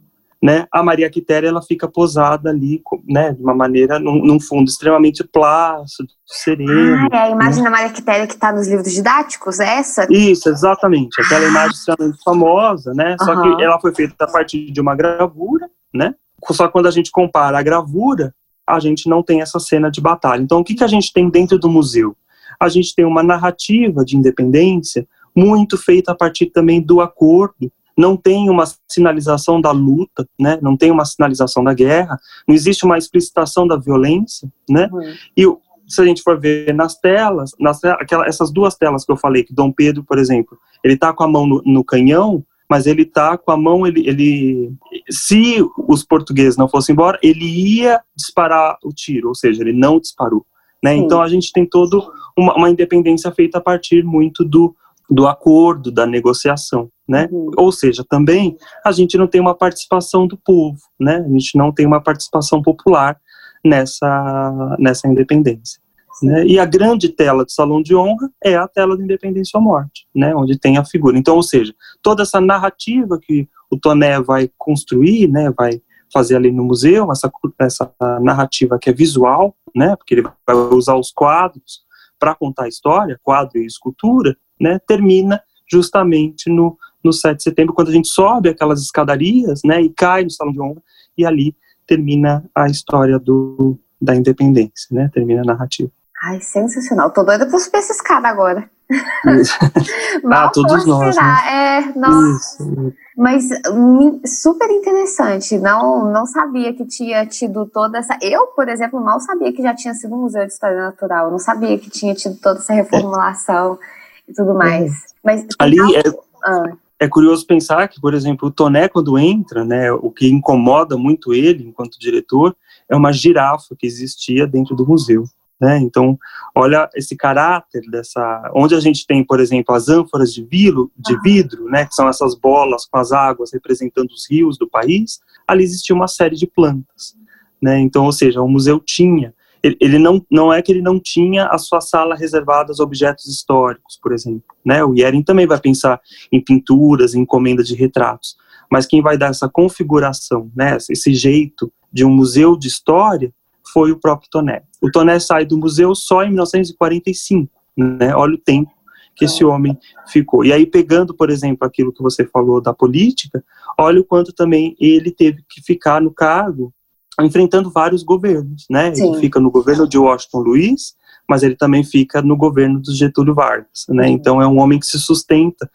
Né, 0.41 0.65
a 0.71 0.81
Maria 0.81 1.09
Quitéria 1.09 1.49
ela 1.49 1.61
fica 1.61 1.85
posada 1.85 2.49
ali, 2.49 2.81
né, 3.05 3.33
de 3.33 3.41
uma 3.41 3.53
maneira, 3.53 3.99
num, 3.99 4.23
num 4.23 4.39
fundo 4.39 4.69
extremamente 4.69 5.21
plácido, 5.21 6.07
sereno. 6.25 7.09
Ah, 7.11 7.17
é 7.17 7.21
a 7.23 7.29
imagem 7.29 7.61
né? 7.61 7.63
da 7.65 7.69
Maria 7.69 7.89
Quitéria 7.89 8.25
que 8.25 8.35
está 8.35 8.53
nos 8.53 8.65
livros 8.65 8.93
didáticos, 8.93 9.59
é 9.59 9.79
essa? 9.79 10.07
Isso, 10.09 10.47
exatamente, 10.47 11.21
aquela 11.21 11.45
ah. 11.45 11.49
imagem 11.49 11.71
extremamente 11.71 12.23
famosa, 12.23 12.93
né, 12.93 13.17
uhum. 13.19 13.25
só 13.25 13.41
que 13.41 13.61
ela 13.61 13.81
foi 13.81 13.93
feita 13.93 14.15
a 14.23 14.31
partir 14.31 14.71
de 14.71 14.79
uma 14.79 14.95
gravura, 14.95 15.69
né, 15.93 16.15
só 16.53 16.67
que 16.67 16.71
quando 16.71 16.87
a 16.87 16.91
gente 16.91 17.11
compara 17.11 17.59
a 17.59 17.61
gravura, 17.61 18.33
a 18.65 18.79
gente 18.79 19.09
não 19.09 19.23
tem 19.23 19.41
essa 19.41 19.59
cena 19.59 19.89
de 19.89 19.99
batalha. 19.99 20.41
Então, 20.41 20.59
o 20.59 20.63
que, 20.63 20.75
que 20.75 20.83
a 20.83 20.87
gente 20.87 21.11
tem 21.11 21.29
dentro 21.29 21.57
do 21.57 21.67
museu? 21.67 22.15
A 22.59 22.69
gente 22.69 22.93
tem 22.93 23.03
uma 23.03 23.23
narrativa 23.23 24.05
de 24.05 24.15
independência 24.15 25.07
muito 25.35 25.77
feita 25.77 26.11
a 26.11 26.15
partir 26.15 26.47
também 26.47 26.81
do 26.81 27.01
acordo 27.01 27.71
não 27.99 28.15
tem 28.15 28.49
uma 28.49 28.63
sinalização 28.89 29.59
da 29.59 29.71
luta, 29.71 30.25
né? 30.39 30.57
Não 30.61 30.77
tem 30.77 30.89
uma 30.89 31.03
sinalização 31.03 31.61
da 31.61 31.73
guerra, 31.73 32.17
não 32.47 32.55
existe 32.55 32.85
uma 32.85 32.97
explicitação 32.97 33.67
da 33.67 33.75
violência, 33.75 34.49
né? 34.69 34.89
Uhum. 34.89 35.13
E 35.35 35.45
se 35.85 36.01
a 36.01 36.05
gente 36.05 36.21
for 36.21 36.39
ver 36.39 36.73
nas 36.73 36.97
telas, 36.97 37.51
nas 37.59 37.83
aquela, 37.83 38.25
essas 38.25 38.53
duas 38.53 38.75
telas 38.75 39.03
que 39.03 39.11
eu 39.11 39.17
falei, 39.17 39.43
que 39.43 39.53
Dom 39.53 39.69
Pedro, 39.69 40.01
por 40.01 40.17
exemplo, 40.17 40.57
ele 40.81 40.95
tá 40.95 41.11
com 41.11 41.23
a 41.23 41.27
mão 41.27 41.45
no, 41.45 41.61
no 41.65 41.83
canhão, 41.83 42.41
mas 42.69 42.87
ele 42.87 43.03
tá 43.03 43.37
com 43.37 43.51
a 43.51 43.57
mão, 43.57 43.85
ele, 43.85 44.07
ele, 44.07 44.71
se 45.09 45.57
os 45.85 46.01
portugueses 46.01 46.55
não 46.55 46.69
fossem 46.69 46.93
embora, 46.93 47.19
ele 47.21 47.43
ia 47.43 47.99
disparar 48.15 48.77
o 48.81 48.93
tiro, 48.93 49.27
ou 49.27 49.35
seja, 49.35 49.61
ele 49.61 49.73
não 49.73 49.99
disparou, 49.99 50.45
né? 50.81 50.95
Então 50.95 51.21
a 51.21 51.27
gente 51.27 51.51
tem 51.51 51.65
toda 51.65 51.97
uma, 52.37 52.55
uma 52.55 52.69
independência 52.69 53.29
feita 53.33 53.57
a 53.57 53.61
partir 53.61 54.05
muito 54.05 54.45
do, 54.45 54.73
do 55.09 55.27
acordo, 55.27 55.91
da 55.91 56.05
negociação, 56.05 56.89
né? 57.09 57.27
Uhum. 57.31 57.51
Ou 57.57 57.71
seja, 57.71 58.05
também 58.07 58.55
a 58.85 58.91
gente 58.91 59.17
não 59.17 59.27
tem 59.27 59.41
uma 59.41 59.55
participação 59.55 60.27
do 60.27 60.37
povo, 60.37 60.79
né? 60.99 61.25
A 61.27 61.29
gente 61.31 61.57
não 61.57 61.71
tem 61.71 61.85
uma 61.85 61.99
participação 61.99 62.61
popular 62.61 63.19
nessa, 63.65 64.77
nessa 64.77 65.07
independência. 65.07 65.81
Né? 66.21 66.45
E 66.45 66.59
a 66.59 66.65
grande 66.65 67.09
tela 67.09 67.45
do 67.45 67.51
Salão 67.51 67.81
de 67.81 67.95
Honra 67.95 68.29
é 68.43 68.55
a 68.55 68.67
tela 68.67 68.97
da 68.97 69.03
Independência 69.03 69.57
ou 69.57 69.63
Morte, 69.63 70.05
né? 70.13 70.35
onde 70.35 70.59
tem 70.59 70.77
a 70.77 70.83
figura. 70.83 71.17
Então, 71.17 71.35
ou 71.35 71.43
seja, 71.43 71.73
toda 72.01 72.23
essa 72.23 72.41
narrativa 72.41 73.17
que 73.19 73.47
o 73.71 73.77
Toné 73.77 74.19
vai 74.19 74.49
construir, 74.57 75.27
né, 75.29 75.51
vai 75.55 75.81
fazer 76.11 76.35
ali 76.35 76.51
no 76.51 76.63
museu, 76.63 77.11
essa, 77.11 77.31
essa 77.59 77.93
narrativa 78.19 78.79
que 78.79 78.89
é 78.89 78.93
visual, 78.93 79.55
né, 79.75 79.95
porque 79.95 80.15
ele 80.15 80.23
vai 80.23 80.55
usar 80.73 80.95
os 80.95 81.11
quadros 81.11 81.81
para 82.17 82.35
contar 82.35 82.63
a 82.63 82.67
história, 82.67 83.19
quadro 83.21 83.59
e 83.59 83.65
escultura, 83.65 84.35
né, 84.59 84.79
termina 84.87 85.41
justamente 85.71 86.49
no, 86.49 86.77
no 87.03 87.13
7 87.13 87.37
de 87.37 87.43
setembro, 87.43 87.73
quando 87.73 87.89
a 87.89 87.93
gente 87.93 88.07
sobe 88.07 88.49
aquelas 88.49 88.81
escadarias, 88.81 89.61
né, 89.63 89.81
e 89.81 89.89
cai 89.89 90.23
no 90.23 90.31
Salão 90.31 90.53
de 90.53 90.61
Honra, 90.61 90.81
e 91.17 91.25
ali 91.25 91.55
termina 91.87 92.43
a 92.53 92.67
história 92.67 93.17
do, 93.17 93.79
da 94.01 94.15
independência, 94.15 94.87
né, 94.91 95.09
termina 95.13 95.41
a 95.41 95.45
narrativa. 95.45 95.89
Ai, 96.21 96.41
sensacional. 96.41 97.11
Tô 97.11 97.23
doida 97.23 97.45
pra 97.45 97.57
subir 97.57 97.77
essa 97.77 97.93
escada 97.93 98.27
agora. 98.27 98.69
ah, 100.29 100.49
todos 100.49 100.85
nós. 100.85 101.15
Né? 101.15 101.23
É, 101.47 101.97
nossa. 101.97 102.63
Isso. 102.63 102.93
Mas 103.15 103.45
hum, 103.71 104.19
super 104.25 104.69
interessante. 104.69 105.57
Não, 105.57 106.11
não 106.11 106.25
sabia 106.25 106.73
que 106.73 106.85
tinha 106.85 107.25
tido 107.25 107.65
toda 107.67 107.99
essa. 107.99 108.17
Eu, 108.21 108.47
por 108.47 108.67
exemplo, 108.67 108.99
mal 108.99 109.21
sabia 109.21 109.53
que 109.53 109.61
já 109.61 109.73
tinha 109.73 109.93
sido 109.93 110.13
um 110.13 110.23
museu 110.23 110.45
de 110.45 110.51
história 110.51 110.77
natural. 110.77 111.25
Eu 111.25 111.31
não 111.31 111.39
sabia 111.39 111.77
que 111.77 111.89
tinha 111.89 112.13
tido 112.13 112.35
toda 112.41 112.59
essa 112.59 112.73
reformulação. 112.73 113.79
É 113.95 113.99
e 114.29 114.33
tudo 114.33 114.53
mais. 114.53 114.91
Mas 115.23 115.45
ali 115.57 115.77
é, 115.95 116.03
ah. 116.45 116.63
É 116.99 117.07
curioso 117.07 117.45
pensar 117.45 117.87
que, 117.87 117.99
por 118.01 118.13
exemplo, 118.13 118.49
o 118.49 118.51
Toné 118.51 118.89
quando 118.89 119.17
entra, 119.17 119.63
né, 119.63 119.91
o 119.91 120.11
que 120.11 120.27
incomoda 120.27 120.97
muito 120.97 121.33
ele 121.33 121.63
enquanto 121.63 121.97
diretor 121.97 122.55
é 122.89 122.95
uma 122.95 123.13
girafa 123.13 123.75
que 123.77 123.87
existia 123.87 124.45
dentro 124.45 124.75
do 124.75 124.85
museu. 124.85 125.23
Né? 125.59 125.77
Então, 125.79 126.17
olha 126.55 126.89
esse 126.95 127.15
caráter 127.15 127.81
dessa, 127.89 128.51
onde 128.55 128.75
a 128.75 128.79
gente 128.79 129.05
tem, 129.05 129.23
por 129.23 129.39
exemplo, 129.39 129.75
as 129.75 129.89
ânforas 129.89 130.33
de 130.33 130.43
vidro, 130.43 130.91
de 130.97 131.19
vidro, 131.21 131.65
né, 131.65 131.85
que 131.85 131.93
são 131.93 132.07
essas 132.07 132.35
bolas 132.35 132.85
com 132.85 132.97
as 132.97 133.11
águas 133.11 133.51
representando 133.53 134.11
os 134.11 134.29
rios 134.29 134.57
do 134.57 134.69
país. 134.69 135.19
Ali 135.47 135.63
existia 135.63 135.95
uma 135.95 136.07
série 136.07 136.35
de 136.35 136.47
plantas, 136.47 137.15
né? 137.61 137.79
Então, 137.79 138.05
ou 138.05 138.11
seja, 138.11 138.41
o 138.41 138.47
museu 138.47 138.79
tinha 138.79 139.33
ele, 139.61 139.99
não, 139.99 140.25
não 140.31 140.53
é 140.53 140.61
que 140.61 140.71
ele 140.71 140.81
não 140.81 140.99
tinha 140.99 141.47
a 141.47 141.57
sua 141.57 141.81
sala 141.81 142.15
reservada 142.15 142.71
aos 142.71 142.79
objetos 142.79 143.25
históricos, 143.25 143.99
por 144.01 144.13
exemplo. 144.13 144.43
Né? 144.63 144.83
O 144.83 144.93
Yering 144.93 145.23
também 145.23 145.45
vai 145.45 145.59
pensar 145.59 145.99
em 146.31 146.41
pinturas, 146.41 147.13
em 147.13 147.21
encomendas 147.21 147.67
de 147.67 147.75
retratos. 147.75 148.37
Mas 148.71 148.85
quem 148.85 149.01
vai 149.01 149.17
dar 149.17 149.31
essa 149.31 149.49
configuração, 149.49 150.51
né, 150.55 150.77
esse 150.89 151.13
jeito 151.13 151.71
de 151.91 152.05
um 152.05 152.11
museu 152.11 152.55
de 152.55 152.67
história, 152.67 153.33
foi 153.73 153.91
o 153.91 153.99
próprio 153.99 154.29
Toné. 154.29 154.63
O 154.81 154.89
Toné 154.89 155.19
sai 155.19 155.45
do 155.45 155.57
museu 155.57 155.93
só 155.93 156.23
em 156.23 156.29
1945. 156.29 157.51
Né? 157.75 158.15
Olha 158.15 158.35
o 158.35 158.37
tempo 158.37 158.71
que 159.15 159.25
esse 159.25 159.43
homem 159.43 159.77
ficou. 160.07 160.45
E 160.45 160.53
aí, 160.53 160.65
pegando, 160.65 161.13
por 161.13 161.29
exemplo, 161.29 161.67
aquilo 161.67 161.91
que 161.91 162.01
você 162.01 162.25
falou 162.25 162.61
da 162.61 162.73
política, 162.73 163.43
olha 163.77 163.99
o 163.99 164.05
quanto 164.05 164.31
também 164.31 164.77
ele 164.79 165.11
teve 165.11 165.43
que 165.49 165.61
ficar 165.61 166.01
no 166.01 166.11
cargo 166.11 166.73
enfrentando 167.21 167.69
vários 167.69 168.03
governos, 168.03 168.65
né? 168.69 168.93
Sim. 168.93 169.11
Ele 169.11 169.19
fica 169.19 169.39
no 169.39 169.51
governo 169.51 169.87
de 169.87 169.97
Washington 169.97 170.39
Luiz, 170.39 170.95
mas 171.27 171.43
ele 171.43 171.55
também 171.55 171.83
fica 171.83 172.21
no 172.21 172.35
governo 172.35 172.79
do 172.79 172.93
Getúlio 172.93 173.35
Vargas, 173.35 173.85
né? 173.89 174.07
Sim. 174.07 174.13
Então 174.13 174.41
é 174.41 174.47
um 174.47 174.59
homem 174.59 174.79
que 174.79 174.87
se 174.87 174.99
sustenta 174.99 175.69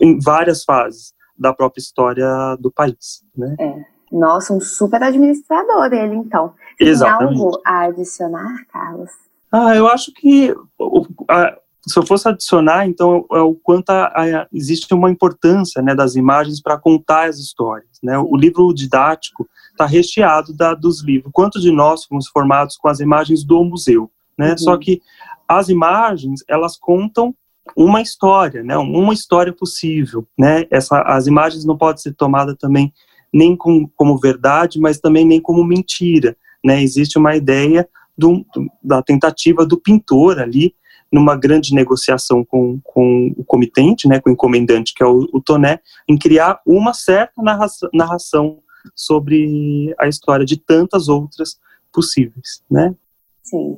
em 0.00 0.18
várias 0.18 0.64
fases 0.64 1.14
da 1.38 1.52
própria 1.52 1.80
história 1.80 2.56
do 2.60 2.70
país, 2.70 3.22
né? 3.36 3.56
É. 3.58 3.92
Nossa, 4.12 4.52
um 4.52 4.60
super 4.60 5.02
administrador 5.02 5.90
ele, 5.92 6.14
então. 6.14 6.52
Exatamente. 6.78 7.34
Tem 7.34 7.42
algo 7.42 7.62
a 7.64 7.80
adicionar, 7.84 8.66
Carlos? 8.70 9.10
Ah, 9.50 9.74
eu 9.74 9.88
acho 9.88 10.12
que 10.12 10.54
a, 11.28 11.56
se 11.86 11.98
eu 11.98 12.06
fosse 12.06 12.28
adicionar, 12.28 12.86
então, 12.86 13.26
é 13.32 13.40
o 13.40 13.54
quanto 13.54 13.90
a, 13.90 14.06
a, 14.06 14.46
existe 14.52 14.92
uma 14.94 15.10
importância 15.10 15.82
né, 15.82 15.94
das 15.94 16.14
imagens 16.14 16.60
para 16.60 16.78
contar 16.78 17.28
as 17.28 17.38
histórias. 17.38 17.98
Né? 18.02 18.16
O 18.18 18.36
livro 18.36 18.72
didático 18.72 19.48
está 19.70 19.84
recheado 19.84 20.54
da, 20.54 20.74
dos 20.74 21.02
livros. 21.02 21.32
Quantos 21.32 21.60
de 21.60 21.72
nós 21.72 22.04
fomos 22.04 22.28
formados 22.28 22.76
com 22.76 22.88
as 22.88 23.00
imagens 23.00 23.42
do 23.42 23.64
museu? 23.64 24.10
Né? 24.38 24.50
Uhum. 24.50 24.58
Só 24.58 24.76
que 24.76 25.02
as 25.48 25.68
imagens, 25.68 26.44
elas 26.48 26.76
contam 26.76 27.34
uma 27.76 28.00
história, 28.00 28.62
né? 28.62 28.76
uma 28.76 29.12
história 29.12 29.52
possível. 29.52 30.26
Né? 30.38 30.66
Essa, 30.70 31.00
as 31.02 31.26
imagens 31.26 31.64
não 31.64 31.76
podem 31.76 32.00
ser 32.00 32.14
tomadas 32.14 32.56
também 32.58 32.92
nem 33.32 33.56
com, 33.56 33.88
como 33.96 34.18
verdade, 34.18 34.78
mas 34.78 35.00
também 35.00 35.24
nem 35.24 35.40
como 35.40 35.64
mentira. 35.64 36.36
Né? 36.64 36.80
Existe 36.80 37.18
uma 37.18 37.34
ideia 37.34 37.88
do, 38.16 38.44
da 38.82 39.02
tentativa 39.02 39.66
do 39.66 39.80
pintor 39.80 40.38
ali, 40.38 40.74
numa 41.12 41.36
grande 41.36 41.74
negociação 41.74 42.44
com, 42.44 42.80
com 42.82 43.34
o 43.36 43.44
comitente, 43.44 44.08
né, 44.08 44.20
com 44.20 44.30
o 44.30 44.32
encomendante, 44.32 44.94
que 44.94 45.02
é 45.02 45.06
o, 45.06 45.28
o 45.32 45.40
Toné, 45.40 45.80
em 46.08 46.16
criar 46.16 46.60
uma 46.66 46.94
certa 46.94 47.42
narração, 47.42 47.90
narração 47.92 48.58
sobre 48.96 49.94
a 49.98 50.08
história 50.08 50.46
de 50.46 50.56
tantas 50.56 51.08
outras 51.08 51.58
possíveis, 51.92 52.62
né? 52.70 52.94
Sim. 53.42 53.76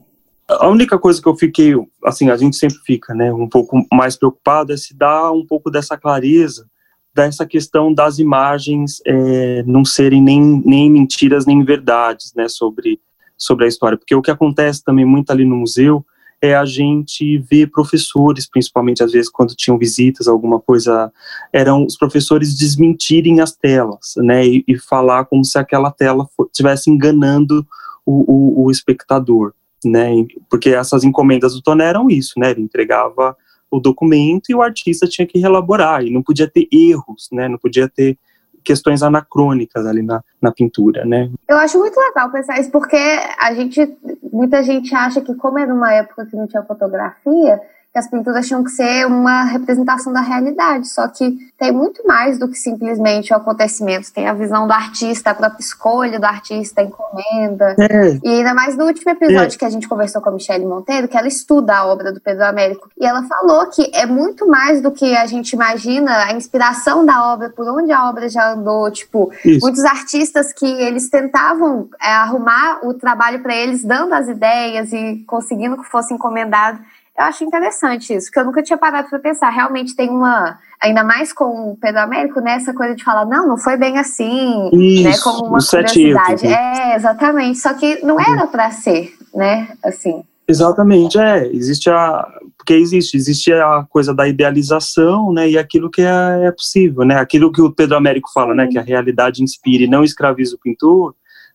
A 0.49 0.69
única 0.69 0.99
coisa 0.99 1.21
que 1.21 1.29
eu 1.29 1.35
fiquei, 1.35 1.73
assim, 2.05 2.31
a 2.31 2.37
gente 2.37 2.57
sempre 2.57 2.79
fica, 2.85 3.15
né, 3.15 3.33
um 3.33 3.49
pouco 3.49 3.85
mais 3.93 4.17
preocupado 4.17 4.73
é 4.73 4.77
se 4.77 4.95
dá 4.95 5.33
um 5.33 5.45
pouco 5.45 5.71
dessa 5.71 5.97
clareza 5.97 6.67
dessa 7.15 7.47
questão 7.47 7.95
das 7.95 8.19
imagens 8.19 9.01
é, 9.07 9.63
não 9.63 9.85
serem 9.85 10.21
nem, 10.21 10.61
nem 10.65 10.91
mentiras 10.91 11.47
nem 11.47 11.63
verdades, 11.65 12.35
né, 12.35 12.49
sobre, 12.49 13.01
sobre 13.39 13.67
a 13.67 13.69
história, 13.69 13.97
porque 13.97 14.15
o 14.15 14.21
que 14.21 14.33
acontece 14.33 14.83
também 14.83 15.05
muito 15.05 15.31
ali 15.31 15.45
no 15.45 15.57
museu 15.57 16.05
é 16.45 16.55
a 16.55 16.67
gente 16.67 17.39
ver 17.39 17.71
professores, 17.71 18.47
principalmente 18.47 19.03
às 19.03 19.13
vezes 19.13 19.31
quando 19.31 19.55
tinham 19.55 19.79
visitas, 19.79 20.29
alguma 20.29 20.61
coisa, 20.61 21.11
eram 21.51 21.87
os 21.87 21.97
professores 21.97 22.55
desmentirem 22.55 23.41
as 23.41 23.57
telas, 23.57 24.13
né, 24.19 24.47
e, 24.47 24.63
e 24.69 24.79
falar 24.79 25.25
como 25.25 25.43
se 25.43 25.59
aquela 25.59 25.91
tela 25.91 26.29
estivesse 26.47 26.91
enganando 26.91 27.67
o, 28.05 28.61
o, 28.61 28.65
o, 28.65 28.71
espectador, 28.71 29.55
né, 29.83 30.11
porque 30.51 30.69
essas 30.69 31.03
encomendas 31.03 31.55
do 31.55 31.63
Toné 31.63 31.87
eram 31.87 32.11
isso, 32.11 32.35
né, 32.37 32.51
ele 32.51 32.61
entregava 32.61 33.35
o 33.71 33.81
documento 33.81 34.51
e 34.51 34.55
o 34.55 34.61
artista 34.61 35.09
tinha 35.09 35.27
que 35.27 35.39
relaborar, 35.39 36.05
e 36.05 36.11
não 36.11 36.23
podia 36.23 36.47
ter 36.47 36.69
erros, 36.71 37.31
né, 37.33 37.49
não 37.49 37.57
podia 37.57 37.89
ter 37.89 38.19
questões 38.65 39.03
anacrônicas 39.03 39.87
ali 39.87 40.03
na, 40.03 40.23
na 40.41 40.51
pintura, 40.51 41.05
né? 41.05 41.31
Eu 41.47 41.57
acho 41.59 41.79
muito 41.79 41.99
legal 41.99 42.31
pensar 42.31 42.59
isso, 42.59 42.71
porque 42.71 42.97
a 42.97 43.55
gente, 43.55 43.97
muita 44.33 44.63
gente 44.63 44.95
acha 44.95 45.21
que 45.21 45.35
como 45.35 45.59
era 45.59 45.73
uma 45.73 45.93
época 45.93 46.27
que 46.27 46.37
não 46.37 46.47
tinha 46.47 46.63
fotografia, 46.63 47.61
que 47.95 47.99
as 48.01 48.09
pinturas 48.09 48.49
tinham 48.49 48.65
que 48.65 48.73
ser 48.73 49.07
uma 49.07 49.45
representação 49.45 50.13
da 50.13 50.21
realidade, 50.21 50.89
só 50.89 51.07
que 51.07 51.39
tem 51.57 51.71
muito 51.71 52.05
mais 52.05 52.41
do 52.41 52.49
que 52.49 52.57
simplesmente 52.57 53.33
o 53.33 53.37
acontecimento, 53.37 54.13
tem 54.13 54.27
a 54.27 54.33
visão 54.33 54.67
do 54.67 54.73
artista, 54.73 55.31
a 55.31 55.35
própria 55.35 55.63
escolha 55.63 56.19
do 56.19 56.25
artista, 56.25 56.81
a 56.81 56.85
encomenda, 56.85 57.77
é. 57.79 58.19
e 58.21 58.39
ainda 58.39 58.53
mais 58.53 58.77
no 58.77 58.87
último 58.87 59.13
episódio 59.13 59.55
é. 59.55 59.59
que 59.59 59.65
a 59.65 59.71
gente 59.71 59.89
conversou 59.89 60.21
com 60.21 60.29
a 60.29 60.33
Michelle 60.33 60.67
Monteiro, 60.67 61.07
que 61.07 61.17
ela 61.17 61.29
estuda 61.29 61.77
a 61.77 61.87
obra 61.87 62.13
do 62.13 62.21
Pedro 62.21 62.45
Américo, 62.45 62.91
e 63.01 63.07
ela 63.07 63.23
falou 63.29 63.69
que 63.69 63.89
é 63.95 64.05
muito 64.07 64.45
mais 64.49 64.83
do 64.83 64.91
que 64.91 65.17
a 65.17 65.27
gente 65.27 65.53
imagina, 65.53 66.25
a 66.25 66.33
inspiração 66.33 67.07
da 67.07 67.33
obra, 67.33 67.51
por 67.51 67.69
onde 67.69 67.93
a 67.93 68.11
obra 68.11 68.29
já 68.29 68.55
andou, 68.55 68.91
tipo, 68.91 69.31
Isso. 69.45 69.61
muitos 69.61 69.85
artistas 69.85 70.53
que 70.53 70.67
eles 70.67 71.09
tentavam 71.09 71.89
é, 72.03 72.09
arrumar 72.09 72.81
o 72.85 72.93
trabalho 72.93 73.41
para 73.41 73.55
eles, 73.55 73.85
dando 73.85 74.15
as 74.15 74.27
ideias 74.27 74.93
e 74.93 75.23
conseguindo 75.29 75.77
que 75.77 75.89
fosse 75.89 76.13
encomendado, 76.13 76.81
eu 77.17 77.25
acho 77.25 77.45
interessante 77.45 78.13
isso, 78.13 78.31
que 78.31 78.39
eu 78.39 78.45
nunca 78.45 78.63
tinha 78.63 78.77
parado 78.77 79.09
para 79.09 79.19
pensar. 79.21 79.49
Realmente 79.51 79.95
tem 79.95 80.11
uma, 80.11 80.59
ainda 80.83 81.05
mais 81.05 81.33
com 81.33 81.71
o 81.71 81.77
Pedro 81.77 82.01
Américo, 82.01 82.41
né, 82.41 82.57
essa 82.57 82.75
coisa 82.75 82.95
de 82.95 83.05
falar, 83.05 83.25
não, 83.25 83.47
não 83.47 83.57
foi 83.57 83.77
bem 83.77 83.99
assim, 83.99 84.69
isso, 84.73 85.09
né, 85.09 85.19
como 85.23 85.47
uma 85.47 85.59
curiosidade. 85.59 86.47
Né? 86.47 86.53
É, 86.53 86.97
exatamente, 86.97 87.59
só 87.59 87.73
que 87.75 88.05
não 88.05 88.21
era 88.21 88.47
para 88.47 88.71
ser, 88.71 89.13
né, 89.33 89.69
assim. 89.85 90.25
Exatamente, 90.47 91.19
é, 91.19 91.47
existe 91.47 91.89
a, 91.89 92.29
porque 92.59 92.75
existe, 92.75 93.17
existe 93.17 93.53
a 93.53 93.87
coisa 93.89 94.13
da 94.13 94.27
idealização, 94.27 95.33
né, 95.33 95.49
e 95.49 95.57
aquilo 95.57 95.89
que 95.89 96.03
é, 96.03 96.47
é 96.47 96.51
possível, 96.51 97.05
né, 97.05 97.17
aquilo 97.17 97.53
que 97.53 97.63
o 97.63 97.71
Pedro 97.71 97.97
Américo 97.97 98.31
fala, 98.35 98.55
né, 98.55 98.67
que 98.67 98.79
a 98.79 98.83
realidade 98.83 99.43
inspire 99.43 99.85
e 99.85 99.89
não 99.89 100.03
escraviza 100.03 100.57
o 100.57 100.59
pintor, 100.59 101.15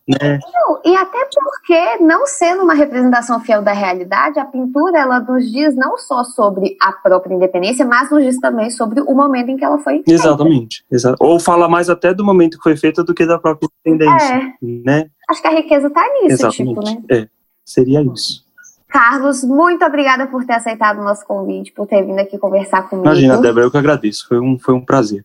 né? 0.09 0.39
Não, 0.51 0.81
e 0.83 0.95
até 0.95 1.29
porque, 1.31 2.03
não 2.03 2.25
sendo 2.25 2.63
uma 2.63 2.73
representação 2.73 3.39
fiel 3.39 3.61
da 3.61 3.73
realidade, 3.73 4.39
a 4.39 4.45
pintura 4.45 4.97
ela 4.97 5.19
nos 5.19 5.51
diz 5.51 5.75
não 5.75 5.99
só 5.99 6.23
sobre 6.23 6.75
a 6.81 6.91
própria 6.91 7.35
independência, 7.35 7.85
mas 7.85 8.09
nos 8.09 8.23
diz 8.23 8.39
também 8.39 8.71
sobre 8.71 9.01
o 9.01 9.13
momento 9.13 9.49
em 9.49 9.57
que 9.57 9.63
ela 9.63 9.77
foi 9.77 9.95
feita. 9.95 10.11
Exatamente. 10.11 10.83
Exa 10.91 11.15
ou 11.19 11.39
fala 11.39 11.69
mais 11.69 11.91
até 11.91 12.11
do 12.11 12.25
momento 12.25 12.57
que 12.57 12.63
foi 12.63 12.75
feita 12.75 13.03
do 13.03 13.13
que 13.13 13.23
da 13.23 13.37
própria 13.37 13.69
independência. 13.85 14.35
É. 14.35 14.53
Né? 14.61 15.05
Acho 15.29 15.41
que 15.41 15.47
a 15.47 15.51
riqueza 15.51 15.87
está 15.87 16.03
nisso, 16.13 16.47
Exatamente. 16.47 16.79
tipo, 16.79 16.83
né? 16.83 17.03
É, 17.11 17.27
seria 17.63 18.01
isso. 18.01 18.43
Carlos, 18.87 19.43
muito 19.43 19.85
obrigada 19.85 20.25
por 20.25 20.43
ter 20.43 20.53
aceitado 20.53 20.99
o 20.99 21.03
nosso 21.03 21.23
convite, 21.23 21.71
por 21.71 21.85
ter 21.85 22.03
vindo 22.03 22.17
aqui 22.17 22.39
conversar 22.39 22.89
comigo. 22.89 23.05
Imagina, 23.05 23.37
Débora, 23.37 23.65
eu 23.65 23.71
que 23.71 23.77
agradeço. 23.77 24.27
Foi 24.27 24.39
um, 24.39 24.57
foi 24.57 24.73
um 24.73 24.83
prazer. 24.83 25.23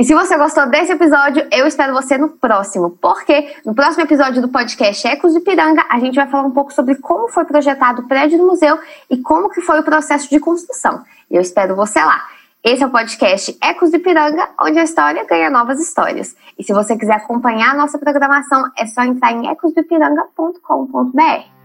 E 0.00 0.04
se 0.04 0.14
você 0.14 0.34
gostou 0.38 0.66
desse 0.66 0.92
episódio, 0.92 1.46
eu 1.52 1.66
espero 1.66 1.92
você 1.92 2.16
no 2.16 2.30
próximo, 2.30 2.96
porque 3.02 3.54
no 3.66 3.74
próximo 3.74 4.02
episódio 4.02 4.40
do 4.40 4.48
podcast 4.48 5.06
Ecos 5.06 5.34
de 5.34 5.40
Piranga, 5.40 5.84
a 5.90 6.00
gente 6.00 6.14
vai 6.14 6.26
falar 6.26 6.44
um 6.44 6.52
pouco 6.52 6.72
sobre 6.72 6.94
como 6.94 7.28
foi 7.28 7.44
projetado 7.44 8.00
o 8.00 8.08
prédio 8.08 8.38
do 8.38 8.46
museu 8.46 8.78
e 9.10 9.18
como 9.18 9.50
que 9.50 9.60
foi 9.60 9.78
o 9.78 9.82
processo 9.82 10.30
de 10.30 10.40
construção. 10.40 11.04
E 11.30 11.36
eu 11.36 11.42
espero 11.42 11.76
você 11.76 12.02
lá. 12.02 12.18
Esse 12.64 12.82
é 12.82 12.86
o 12.86 12.90
podcast 12.90 13.54
Ecos 13.62 13.90
de 13.90 13.98
Piranga, 13.98 14.48
onde 14.58 14.78
a 14.78 14.84
história 14.84 15.22
ganha 15.26 15.50
novas 15.50 15.78
histórias. 15.78 16.34
E 16.58 16.64
se 16.64 16.72
você 16.72 16.96
quiser 16.96 17.16
acompanhar 17.16 17.72
a 17.72 17.76
nossa 17.76 17.98
programação, 17.98 18.70
é 18.78 18.86
só 18.86 19.02
entrar 19.02 19.32
em 19.32 19.50
ecosdepiranga.com.br. 19.50 21.59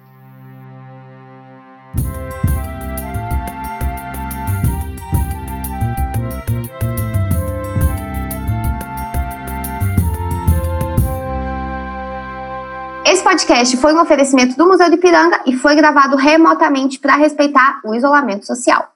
podcast 13.25 13.75
foi 13.77 13.91
um 13.91 13.99
oferecimento 13.99 14.55
do 14.55 14.67
Museu 14.67 14.87
de 14.87 14.97
Piranga 14.97 15.41
e 15.47 15.55
foi 15.57 15.75
gravado 15.75 16.15
remotamente 16.15 16.99
para 16.99 17.15
respeitar 17.15 17.81
o 17.83 17.95
isolamento 17.95 18.45
social. 18.45 18.94